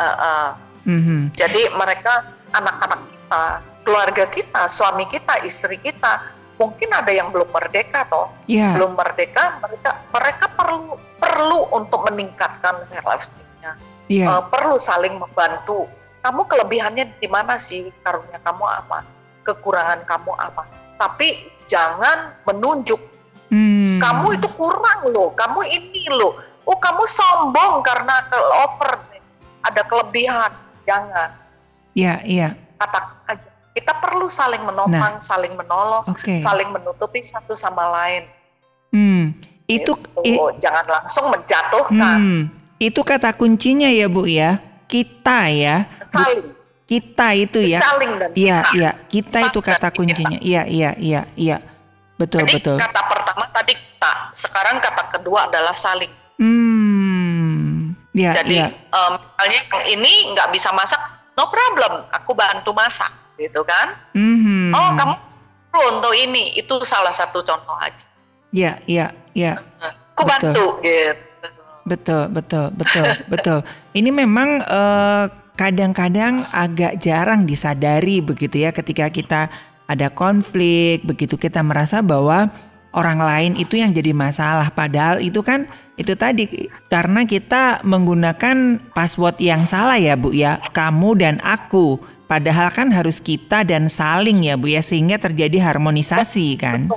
[0.02, 0.48] uh, uh.
[0.90, 1.22] Mm -hmm.
[1.38, 3.44] jadi mereka anak-anak kita
[3.86, 6.26] keluarga kita suami kita istri kita
[6.58, 8.74] mungkin ada yang belum merdeka toh yeah.
[8.74, 13.78] belum merdeka mereka mereka perlu perlu untuk meningkatkan self esteemnya
[14.10, 14.28] yeah.
[14.28, 15.86] uh, perlu saling membantu
[16.26, 19.18] kamu kelebihannya di mana sih karunia kamu apa
[19.48, 20.68] kekurangan kamu apa.
[21.00, 23.00] Tapi jangan menunjuk
[23.48, 24.04] hmm.
[24.04, 26.36] kamu itu kurang loh, kamu ini loh.
[26.68, 28.92] Oh kamu sombong karena ke over
[29.64, 30.52] ada kelebihan.
[30.84, 31.30] Jangan.
[31.96, 32.50] Iya iya.
[32.76, 33.00] Kata
[33.32, 33.52] aja.
[33.78, 35.22] Kita perlu saling menopang, nah.
[35.22, 36.34] saling menolong, okay.
[36.34, 38.26] saling menutupi satu sama lain.
[38.90, 39.38] Hmm.
[39.70, 39.94] Itu,
[40.26, 42.18] itu i, jangan langsung menjatuhkan.
[42.18, 42.42] Hmm.
[42.82, 44.58] Itu kata kuncinya ya Bu ya.
[44.90, 45.86] Kita ya.
[46.10, 47.80] Saling kita itu ya.
[47.84, 48.92] Saling dan Iya, iya.
[49.06, 50.40] Kita Saling itu kata kuncinya.
[50.42, 51.58] Iya, iya, iya, iya.
[52.18, 52.78] Betul, Jadi, betul.
[52.82, 56.10] kata pertama tadi kita, sekarang kata kedua adalah saling.
[56.42, 57.94] Hmm.
[58.18, 58.74] Ya, Jadi ya.
[58.90, 60.98] Um, misalnya yang ini nggak bisa masak,
[61.38, 62.10] no problem.
[62.10, 63.98] Aku bantu masak, gitu kan?
[64.18, 64.74] Mm-hmm.
[64.74, 65.16] Oh, kamu
[65.78, 68.06] untuk ini, itu salah satu contoh aja.
[68.50, 69.06] Iya, iya,
[69.38, 69.62] iya.
[70.18, 71.26] Aku bantu, gitu.
[71.88, 73.60] Betul, betul, betul, betul.
[73.94, 79.42] Ini memang uh, kadang-kadang agak jarang disadari begitu ya ketika kita
[79.88, 82.52] ada konflik, begitu kita merasa bahwa
[82.92, 89.42] orang lain itu yang jadi masalah padahal itu kan itu tadi karena kita menggunakan password
[89.42, 91.98] yang salah ya Bu ya, kamu dan aku.
[92.28, 96.92] Padahal kan harus kita dan saling ya Bu ya sehingga terjadi harmonisasi kan.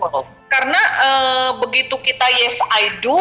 [0.50, 3.14] Karena uh, begitu kita yes I do,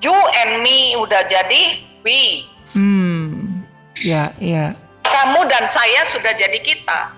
[0.00, 2.48] you and me udah jadi we.
[2.72, 3.60] Hmm.
[4.00, 4.72] Ya, iya.
[5.04, 7.12] Kamu dan saya sudah jadi kita.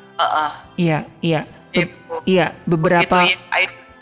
[0.74, 1.46] Iya, iya.
[1.70, 2.14] Be- gitu.
[2.26, 3.38] Iya, beberapa ya,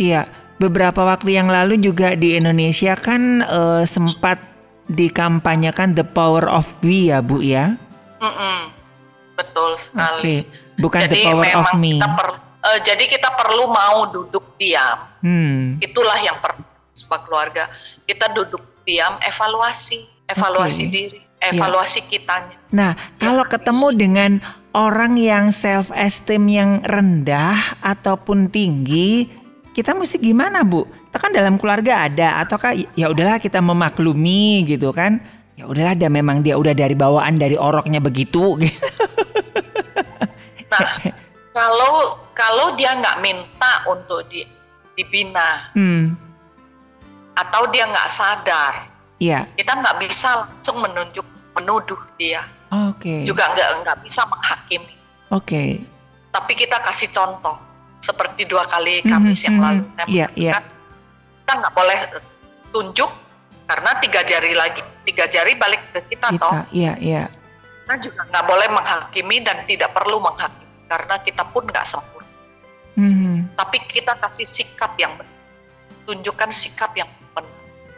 [0.01, 0.20] Iya,
[0.57, 4.41] beberapa waktu yang lalu juga di Indonesia kan uh, sempat
[4.89, 7.76] dikampanyekan the power of we ya, Bu ya.
[8.18, 8.82] Mm-mm.
[9.35, 10.20] Betul sekali.
[10.20, 10.41] Okay.
[10.80, 12.01] Bukan jadi the power of me.
[12.01, 14.99] Kita per, uh, jadi kita perlu mau duduk diam.
[15.22, 15.78] Hmm.
[15.80, 17.72] Itulah yang perlu sebuah keluarga.
[18.05, 20.93] Kita duduk diam, evaluasi, evaluasi okay.
[20.93, 22.09] diri evaluasi ya.
[22.09, 22.57] kitanya.
[22.70, 24.30] Nah, kalau ketemu dengan
[24.72, 29.26] orang yang self esteem yang rendah ataupun tinggi,
[29.74, 30.87] kita mesti gimana, Bu?
[30.87, 35.20] Itu kan dalam keluarga ada ataukah ya udahlah kita memaklumi gitu kan.
[35.53, 39.01] Ya udahlah ada memang dia udah dari bawaan dari oroknya begitu gitu.
[40.73, 40.89] Nah,
[41.57, 41.95] kalau
[42.33, 44.43] kalau dia nggak minta untuk di,
[44.97, 46.16] dibina Hmm.
[47.33, 49.49] atau dia nggak sadar, Iya.
[49.57, 52.45] kita nggak bisa langsung menunjuk menuduh dia,
[52.89, 53.25] Oke.
[53.25, 54.95] juga nggak nggak bisa menghakimi.
[55.29, 55.81] Oke.
[56.33, 57.57] Tapi kita kasih contoh
[58.01, 59.64] seperti dua kali Mhm, Kamis yang mhm.
[59.64, 60.53] lalu saya Iya, iya.
[60.57, 60.64] mengatakan,
[61.39, 61.99] kita nggak boleh
[62.73, 63.11] tunjuk
[63.62, 67.23] karena tiga jari lagi tiga jari balik ke kita, toh Kita, iya, iya.
[67.83, 72.30] Kita juga nggak boleh menghakimi dan tidak perlu menghakimi karena kita pun nggak sempurna.
[72.95, 73.59] Mhm.
[73.59, 75.35] Tapi kita kasih sikap yang benar,
[76.07, 77.51] tunjukkan sikap yang benar,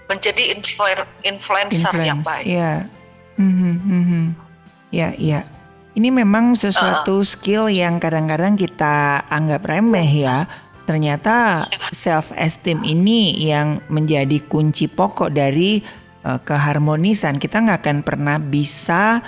[0.09, 2.47] menjadi influ- influencer yang Influence, baik.
[2.49, 2.73] Iya.
[3.37, 4.25] Mhm, mhm.
[4.95, 5.43] Ya, iya.
[5.95, 7.27] Ini memang sesuatu Uh-uh.
[7.27, 10.47] skill yang kadang-kadang kita anggap remeh ya.
[10.87, 15.83] Ternyata self esteem ini yang menjadi kunci pokok dari
[16.27, 17.39] uh, keharmonisan.
[17.39, 19.23] Kita nggak akan pernah bisa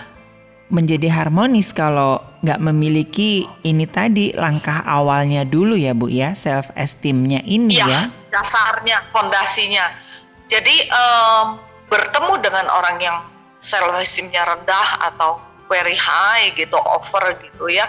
[0.67, 7.39] menjadi harmonis kalau nggak memiliki ini tadi langkah awalnya dulu ya Bu ya self esteemnya
[7.47, 8.03] ini Iya, ya.
[8.35, 9.87] dasarnya, fondasinya.
[10.51, 11.47] Jadi em,
[11.87, 13.19] bertemu dengan orang yang
[13.62, 15.39] self esteemnya rendah atau
[15.71, 17.87] very high gitu, over gitu ya,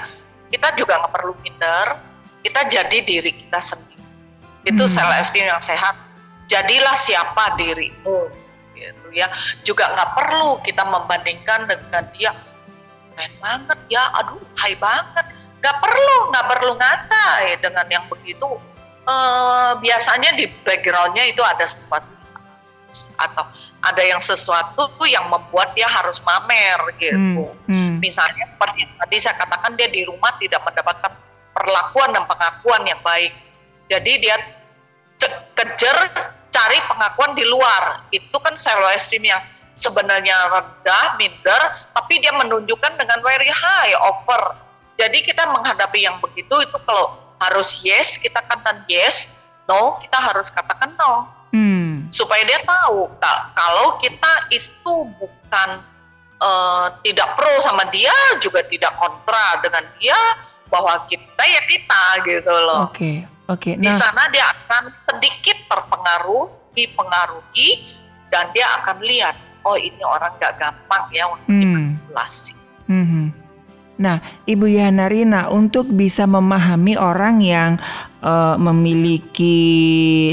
[0.53, 1.97] kita juga nggak perlu minder.
[2.45, 4.05] Kita jadi diri kita sendiri.
[4.65, 4.93] Itu Hmm.
[4.93, 5.97] self esteem yang sehat.
[6.47, 8.29] Jadilah siapa dirimu,
[8.73, 9.27] gitu ya.
[9.65, 12.31] Juga nggak perlu kita membandingkan dengan dia
[13.17, 15.25] keren banget ya, aduh high banget.
[15.57, 18.45] Nggak perlu, nggak perlu ngaca ya dengan yang begitu
[19.09, 22.13] eh, biasanya di backgroundnya itu ada sesuatu
[23.17, 23.45] atau
[23.81, 27.49] ada yang sesuatu yang membuat dia harus mamer gitu.
[27.65, 27.93] Hmm, hmm.
[28.01, 31.13] Misalnya seperti tadi saya katakan dia di rumah tidak mendapatkan
[31.53, 33.33] perlakuan dan pengakuan yang baik.
[33.87, 34.35] Jadi dia
[35.55, 35.97] kejar
[36.51, 38.05] cari pengakuan di luar.
[38.13, 39.41] Itu kan self esteem yang
[39.77, 41.61] sebenarnya rendah, minder,
[41.93, 44.57] tapi dia menunjukkan dengan very high, over.
[44.97, 50.49] Jadi kita menghadapi yang begitu itu kalau harus yes kita katakan yes, no kita harus
[50.49, 52.11] katakan no Hmm.
[52.11, 55.69] supaya dia tahu ka- kalau kita itu bukan
[56.37, 58.11] eh, tidak pro sama dia
[58.43, 60.17] juga tidak kontra dengan dia
[60.67, 62.91] bahwa kita ya kita gitu loh.
[62.91, 63.79] Oke, oke.
[63.79, 67.95] Di Nah, sana dia akan sedikit terpengaruh, dipengaruhi
[68.27, 69.33] dan dia akan lihat
[69.67, 71.59] oh ini orang nggak gampang ya untuk Hmm.
[71.59, 72.53] dimanipulasi.
[72.87, 73.25] Mhm.
[73.97, 77.81] Nah, Ibu Yana Rina, untuk bisa memahami orang yang
[78.21, 79.57] eh, memiliki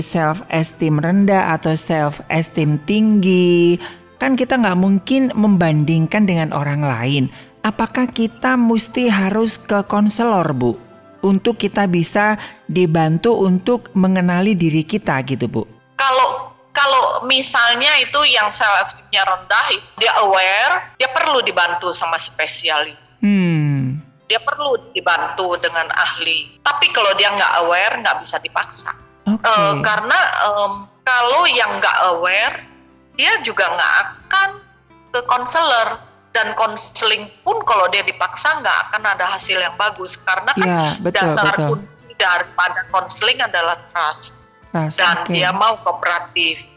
[0.04, 3.80] self esteem rendah atau self esteem tinggi,
[4.20, 7.24] kan kita nggak mungkin membandingkan dengan orang lain.
[7.64, 10.76] Apakah kita mesti harus ke konselor, Bu,
[11.24, 12.36] untuk kita bisa
[12.68, 15.64] dibantu untuk mengenali diri kita gitu, Bu?
[15.96, 16.43] Kalau
[16.84, 19.66] kalau misalnya itu yang self esteemnya rendah,
[19.96, 23.24] dia aware, dia perlu dibantu sama spesialis.
[23.24, 24.04] Hmm.
[24.24, 26.56] dia perlu dibantu dengan ahli.
[26.64, 28.88] Tapi kalau dia nggak aware, nggak bisa dipaksa.
[29.28, 29.44] Oke.
[29.44, 30.16] Eh, karena
[30.48, 30.72] em,
[31.04, 32.56] kalau yang nggak aware,
[33.20, 34.48] dia juga nggak akan
[35.12, 36.00] ke konselor
[36.32, 40.84] dan konseling pun kalau dia dipaksa nggak akan ada hasil yang bagus karena kan Ya,
[40.98, 41.68] betul, dasar betul.
[41.84, 45.30] kunci daripada konseling adalah trust Ras, dan oke.
[45.30, 46.73] dia mau kooperatif.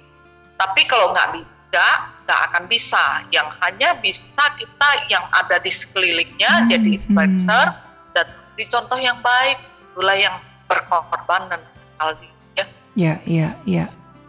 [0.57, 1.87] Tapi kalau nggak bisa,
[2.25, 3.21] nggak akan bisa.
[3.29, 8.13] Yang hanya bisa kita yang ada di sekelilingnya Hmm, jadi influencer hmm.
[8.17, 8.27] dan
[8.57, 9.61] di contoh yang baik,
[9.93, 10.35] itulah yang
[10.65, 11.61] berkorban dan
[12.01, 12.29] Aldi.
[12.57, 12.65] Ya.
[12.97, 13.85] Ya, ya, ya.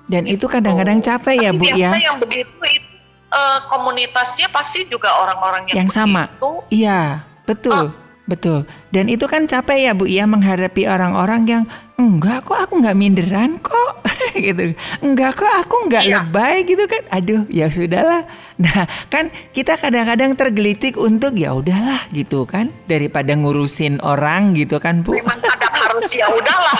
[0.08, 2.04] Dan itu kadang-kadang capek ya, Tapi Bu biasa ya.
[2.08, 2.92] yang begitu itu
[3.28, 6.32] eh, komunitasnya pasti juga orang-orang yang, Yang sama.
[6.72, 7.92] Iya, betul.
[8.28, 8.68] Betul.
[8.92, 11.64] Dan itu kan capek ya Bu ya menghadapi orang-orang yang
[11.96, 14.04] enggak kok aku nggak minderan kok
[14.36, 14.76] gitu.
[15.00, 16.28] Enggak kok aku nggak Iya.
[16.28, 17.02] lebay gitu kan.
[17.08, 18.28] Aduh, ya sudahlah.
[18.60, 25.00] Nah, kan kita kadang-kadang tergelitik untuk ya udahlah gitu kan daripada ngurusin orang gitu kan
[25.00, 25.16] Bu.
[25.16, 26.78] Memang kadang harus ya udahlah,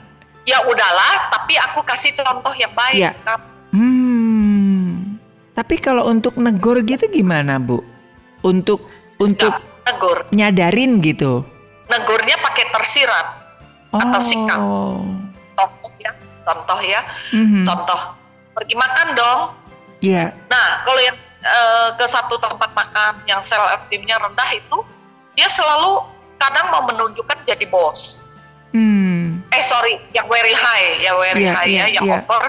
[0.50, 1.14] ya udahlah.
[1.28, 3.12] Tapi aku kasih contoh yang baik.
[3.20, 3.44] Kamu
[3.76, 5.20] Hmm.
[5.52, 7.84] Tapi kalau untuk negor gitu gimana Bu?
[8.40, 8.88] Untuk
[9.20, 10.18] untuk nggak negur.
[10.30, 11.46] nyadarin gitu.
[11.86, 13.26] negurnya pakai tersirat
[13.88, 14.58] Atau sikap.
[15.54, 16.10] contoh ya
[16.42, 17.00] contoh ya
[17.32, 17.62] Mhm.
[17.62, 18.00] contoh
[18.52, 19.40] pergi makan dong
[20.00, 20.34] Iya.
[20.46, 24.78] nah kalau yang eh, ke satu tempat makan yang self esteemnya rendah itu
[25.32, 26.02] dia selalu
[26.36, 28.34] kadang mau menunjukkan jadi bos
[28.70, 29.40] Hmm.
[29.48, 32.18] eh sorry yang very high yang very Iya, high iya, ya yang iya.
[32.18, 32.44] over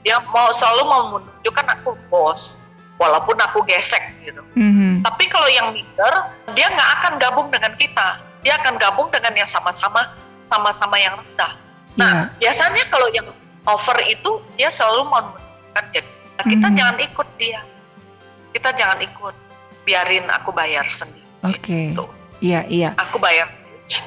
[0.00, 2.67] dia mau selalu mau menunjukkan aku bos
[2.98, 5.06] walaupun aku gesek gitu Mhm.
[5.06, 6.14] Tapi kalau yang minder,
[6.58, 8.18] dia nggak akan gabung dengan kita.
[8.42, 11.54] Dia akan gabung dengan yang sama-sama, sama-sama yang rendah.
[11.94, 13.26] Nah, biasanya kalau yang
[13.68, 16.02] over itu dia selalu mau menunjukkan ya
[16.40, 16.76] nah, kita hmm.
[16.76, 17.60] jangan ikut dia
[18.56, 19.34] kita jangan ikut
[19.84, 21.92] biarin aku bayar sendiri oke okay.
[21.92, 22.04] Gitu.
[22.40, 23.52] iya iya aku bayar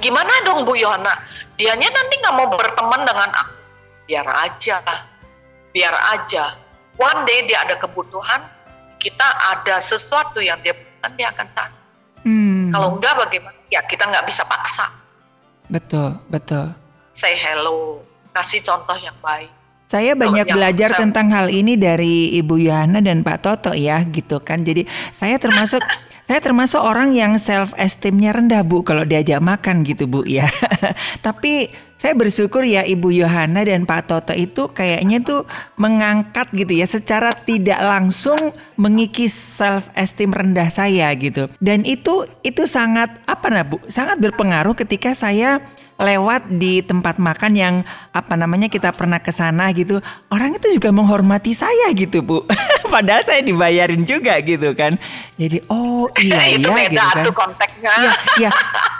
[0.02, 1.14] gimana dong Bu Yohana
[1.58, 3.56] dianya nanti nggak mau berteman dengan aku
[4.10, 4.78] biar aja
[5.72, 6.58] biar aja
[6.98, 8.42] one day dia ada kebutuhan
[9.02, 9.26] kita
[9.58, 11.78] ada sesuatu yang dia butuhkan dia akan cari
[12.30, 12.70] hmm.
[12.70, 14.86] kalau enggak bagaimana ya kita nggak bisa paksa
[15.66, 16.70] betul betul
[17.12, 19.52] say hello kasih contoh yang baik.
[19.92, 21.00] Saya banyak yang belajar saya...
[21.04, 24.64] tentang hal ini dari Ibu Yohana dan Pak Toto ya gitu kan.
[24.64, 25.84] Jadi saya termasuk
[26.32, 30.48] saya termasuk orang yang self esteemnya rendah Bu kalau diajak makan gitu Bu ya.
[31.28, 31.68] Tapi
[32.00, 35.44] saya bersyukur ya Ibu Yohana dan Pak Toto itu kayaknya tuh
[35.76, 38.40] mengangkat gitu ya secara tidak langsung
[38.80, 41.52] mengikis self esteem rendah saya gitu.
[41.60, 43.84] Dan itu itu sangat apa nah Bu?
[43.92, 45.60] Sangat berpengaruh ketika saya
[46.00, 47.76] lewat di tempat makan yang
[48.12, 52.44] apa namanya kita pernah ke sana gitu, orang itu juga menghormati saya gitu, Bu.
[52.94, 54.98] Padahal saya dibayarin juga gitu kan.
[55.38, 57.26] Jadi oh iya itu iya beda gitu kan.
[57.26, 57.92] tuh konteksnya.
[57.92, 58.50] Iya, iya.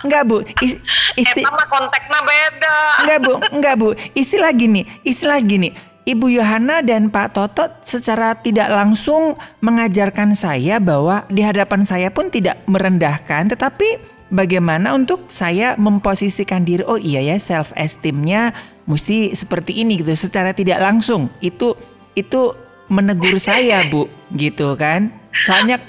[0.06, 0.38] Enggak, Bu.
[0.62, 0.82] Is,
[1.18, 2.78] isti sama konteksnya beda.
[3.06, 3.34] Enggak, Bu.
[3.54, 3.90] Enggak, Bu.
[4.14, 5.92] Istilah gini, istilah gini.
[6.02, 12.34] Ibu Yohana dan Pak Toto secara tidak langsung mengajarkan saya bahwa di hadapan saya pun
[12.34, 18.56] tidak merendahkan, tetapi bagaimana untuk saya memposisikan diri oh iya ya self esteemnya
[18.88, 21.30] mesti seperti ini gitu secara tidak langsung.
[21.44, 21.76] Itu
[22.16, 22.56] itu
[22.88, 25.12] menegur saya bu gitu kan.
[25.32, 25.80] Soalnya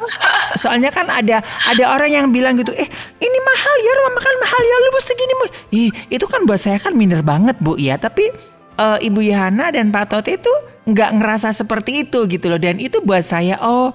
[0.55, 2.87] soalnya kan ada ada orang yang bilang gitu eh
[3.19, 5.49] ini mahal ya rumah makan mahal ya lu segini mau.
[5.73, 7.97] Ih itu kan buat saya kan minder banget bu ya.
[7.97, 8.31] Tapi
[8.79, 12.59] uh, ibu Yohana dan Pak Tot itu nggak ngerasa seperti itu gitu loh.
[12.59, 13.95] Dan itu buat saya oh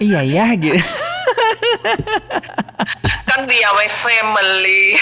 [0.00, 0.80] iya ya gitu
[3.28, 3.70] kan dia
[4.02, 4.96] family.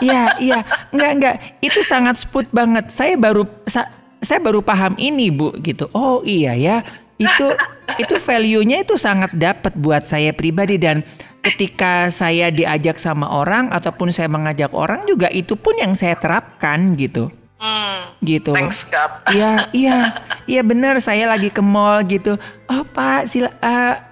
[0.00, 0.60] Iya, iya.
[0.92, 1.34] Enggak, enggak.
[1.64, 2.92] Itu sangat sput banget.
[2.92, 3.88] Saya baru sa,
[4.20, 5.88] saya baru paham ini, Bu, gitu.
[5.96, 6.76] Oh, iya ya.
[7.20, 7.52] Itu
[8.00, 11.04] itu value-nya itu sangat dapat buat saya pribadi dan
[11.44, 16.96] ketika saya diajak sama orang ataupun saya mengajak orang juga itu pun yang saya terapkan
[16.96, 17.28] gitu.
[17.60, 18.56] Hmm, gitu.
[18.56, 19.20] Thanks God.
[19.36, 20.16] Iya, iya.
[20.48, 22.40] Iya benar saya lagi ke mall gitu.
[22.72, 24.09] Oh, Pak, sila uh,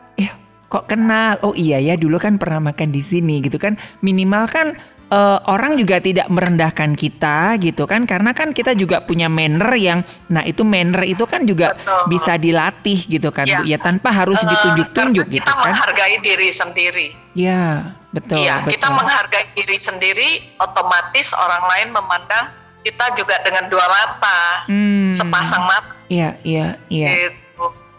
[0.69, 1.41] kok kenal?
[1.43, 3.75] Oh iya ya dulu kan pernah makan di sini gitu kan.
[4.05, 4.77] Minimal kan
[5.09, 8.05] uh, orang juga tidak merendahkan kita gitu kan.
[8.05, 12.03] Karena kan kita juga punya manner yang nah itu manner itu kan juga Betul.
[12.13, 15.57] bisa dilatih gitu kan ya, ya tanpa harus uh, ditunjuk-tunjuk gitu kan.
[15.57, 17.09] kita menghargai diri sendiri.
[17.33, 18.81] Ya betul ya betul.
[18.81, 22.45] kita menghargai diri sendiri otomatis orang lain memandang
[22.81, 25.13] kita juga dengan dua mata hmm.
[25.13, 25.93] sepasang mata.
[26.09, 27.09] Iya iya iya.
[27.29, 27.48] Gitu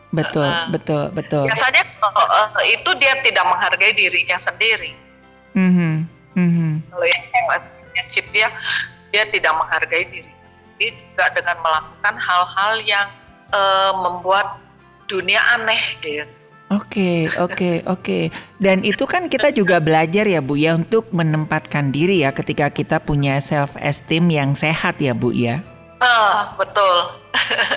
[0.10, 1.46] Betul, uh, betul, betul.
[1.46, 4.98] Biasanya uh, uh, itu dia tidak menghargai dirinya sendiri.
[5.54, 5.94] Mm-hmm.
[6.34, 6.72] Mm-hmm.
[6.90, 8.50] Kalau yang chip dia,
[9.14, 13.08] dia tidak menghargai diri sendiri juga dengan melakukan hal-hal yang
[13.54, 14.58] uh, membuat
[15.06, 16.26] dunia aneh gitu.
[16.70, 18.02] Oke, okay, oke, okay, oke.
[18.06, 18.24] Okay.
[18.62, 23.02] Dan itu kan kita juga belajar ya Bu ya untuk menempatkan diri ya ketika kita
[23.02, 25.66] punya self esteem yang sehat ya Bu ya.
[26.00, 26.98] Ah, betul.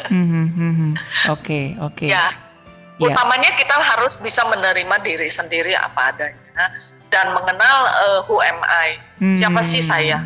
[0.08, 0.92] Hmm, hmm, hmm,
[1.34, 2.06] oke, oke.
[2.06, 2.30] Ya,
[2.98, 6.70] ya, utamanya kita harus bisa menerima diri sendiri apa adanya
[7.12, 9.34] dan mengenal uh, who am I, hmm.
[9.34, 10.24] siapa sih saya.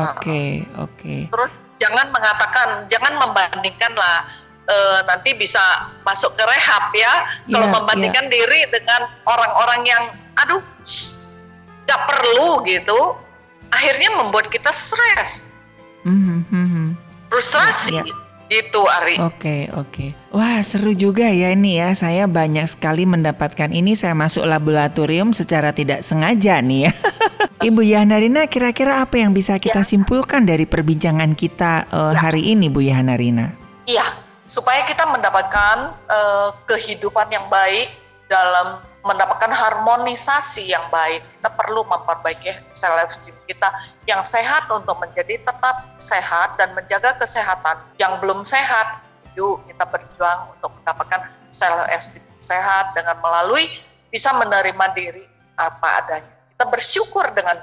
[0.00, 0.50] Oke, okay,
[0.80, 0.88] oke.
[0.96, 1.20] Okay.
[1.28, 4.24] Terus jangan mengatakan, jangan membandingkan lah.
[4.62, 5.60] Uh, nanti bisa
[6.06, 7.12] masuk ke rehab ya.
[7.50, 8.32] Kalau yeah, membandingkan yeah.
[8.32, 10.04] diri dengan orang-orang yang,
[10.38, 10.62] aduh,
[11.84, 13.18] nggak perlu gitu,
[13.74, 15.58] akhirnya membuat kita stres.
[16.06, 16.81] Mm -hmm.
[17.32, 17.96] Frustrasi.
[17.96, 18.16] Ya, ya.
[18.52, 19.16] Itu Ari.
[19.16, 19.88] Oke, okay, oke.
[19.88, 20.10] Okay.
[20.36, 21.96] Wah, seru juga ya ini ya.
[21.96, 23.96] Saya banyak sekali mendapatkan ini.
[23.96, 26.92] Saya masuk laboratorium secara tidak sengaja nih ya.
[27.72, 29.88] Ibu Yahanarina, kira-kira apa yang bisa kita ya.
[29.88, 32.20] simpulkan dari perbincangan kita uh, ya.
[32.28, 33.56] hari ini, Bu Yahanarina?
[33.88, 34.04] Iya,
[34.44, 37.88] supaya kita mendapatkan uh, kehidupan yang baik
[38.28, 43.68] dalam mendapatkan harmonisasi yang baik, kita perlu memperbaiki self esteem kita
[44.06, 47.82] yang sehat untuk menjadi tetap sehat dan menjaga kesehatan.
[47.98, 49.02] Yang belum sehat,
[49.34, 53.66] yuk kita berjuang untuk mendapatkan self esteem sehat dengan melalui
[54.14, 55.24] bisa menerima diri
[55.58, 56.32] apa adanya.
[56.54, 57.58] Kita bersyukur dengan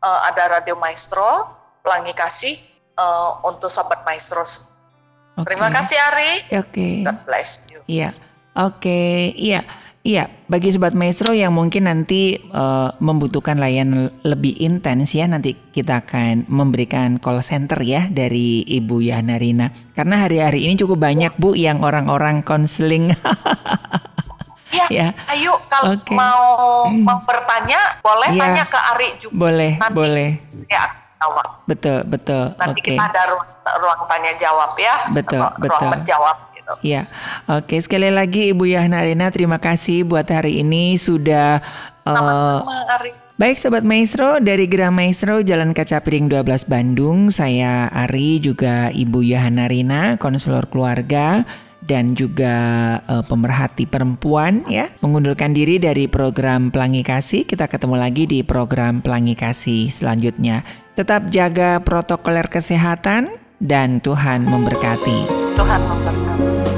[0.00, 1.52] uh, ada Radio Maestro,
[1.84, 2.56] Pelangi Kasih
[2.96, 4.40] uh, untuk Sobat Maestro.
[4.42, 5.54] Okay.
[5.54, 6.32] Terima kasih Ari.
[6.58, 6.72] Oke.
[6.72, 6.94] Okay.
[7.04, 7.80] God bless you.
[7.86, 8.10] Iya.
[8.58, 9.16] Oke, okay.
[9.38, 9.62] iya.
[10.08, 16.00] Iya, bagi sobat maestro yang mungkin nanti uh, membutuhkan layanan lebih intens ya, nanti kita
[16.00, 19.68] akan memberikan call center ya dari Ibu Yana Rina.
[19.92, 23.12] Karena hari-hari ini cukup banyak Bu yang orang-orang konseling.
[24.80, 25.06] ya, ya,
[25.36, 26.16] ayo kalau okay.
[26.16, 29.36] mau mau bertanya boleh ya, tanya ke Ari juga.
[29.36, 30.30] Boleh, nanti boleh.
[30.72, 30.88] Ya,
[31.68, 32.56] Betul, betul.
[32.56, 32.96] Nanti okay.
[32.96, 33.22] kita ada
[33.76, 34.96] ruang tanya jawab ya.
[35.12, 35.76] Betul, ruang, betul.
[35.84, 36.36] Ruang menjawab.
[36.84, 37.02] Ya,
[37.48, 41.64] oke sekali lagi Ibu Yahna Arina terima kasih buat hari ini sudah
[42.04, 43.10] Sama-sama, uh, Ari.
[43.38, 49.22] Baik Sobat Maestro, dari Gerah Maestro Jalan Kaca Piring 12 Bandung, saya Ari juga Ibu
[49.22, 51.46] Yahana Rina, konselor keluarga
[51.88, 52.54] dan juga
[53.06, 57.46] uh, pemerhati perempuan ya mengundurkan diri dari program Pelangi Kasih.
[57.46, 60.66] Kita ketemu lagi di program Pelangi Kasih selanjutnya.
[60.98, 65.37] Tetap jaga protokoler kesehatan dan Tuhan memberkati.
[65.58, 66.77] Tuhan memberkati.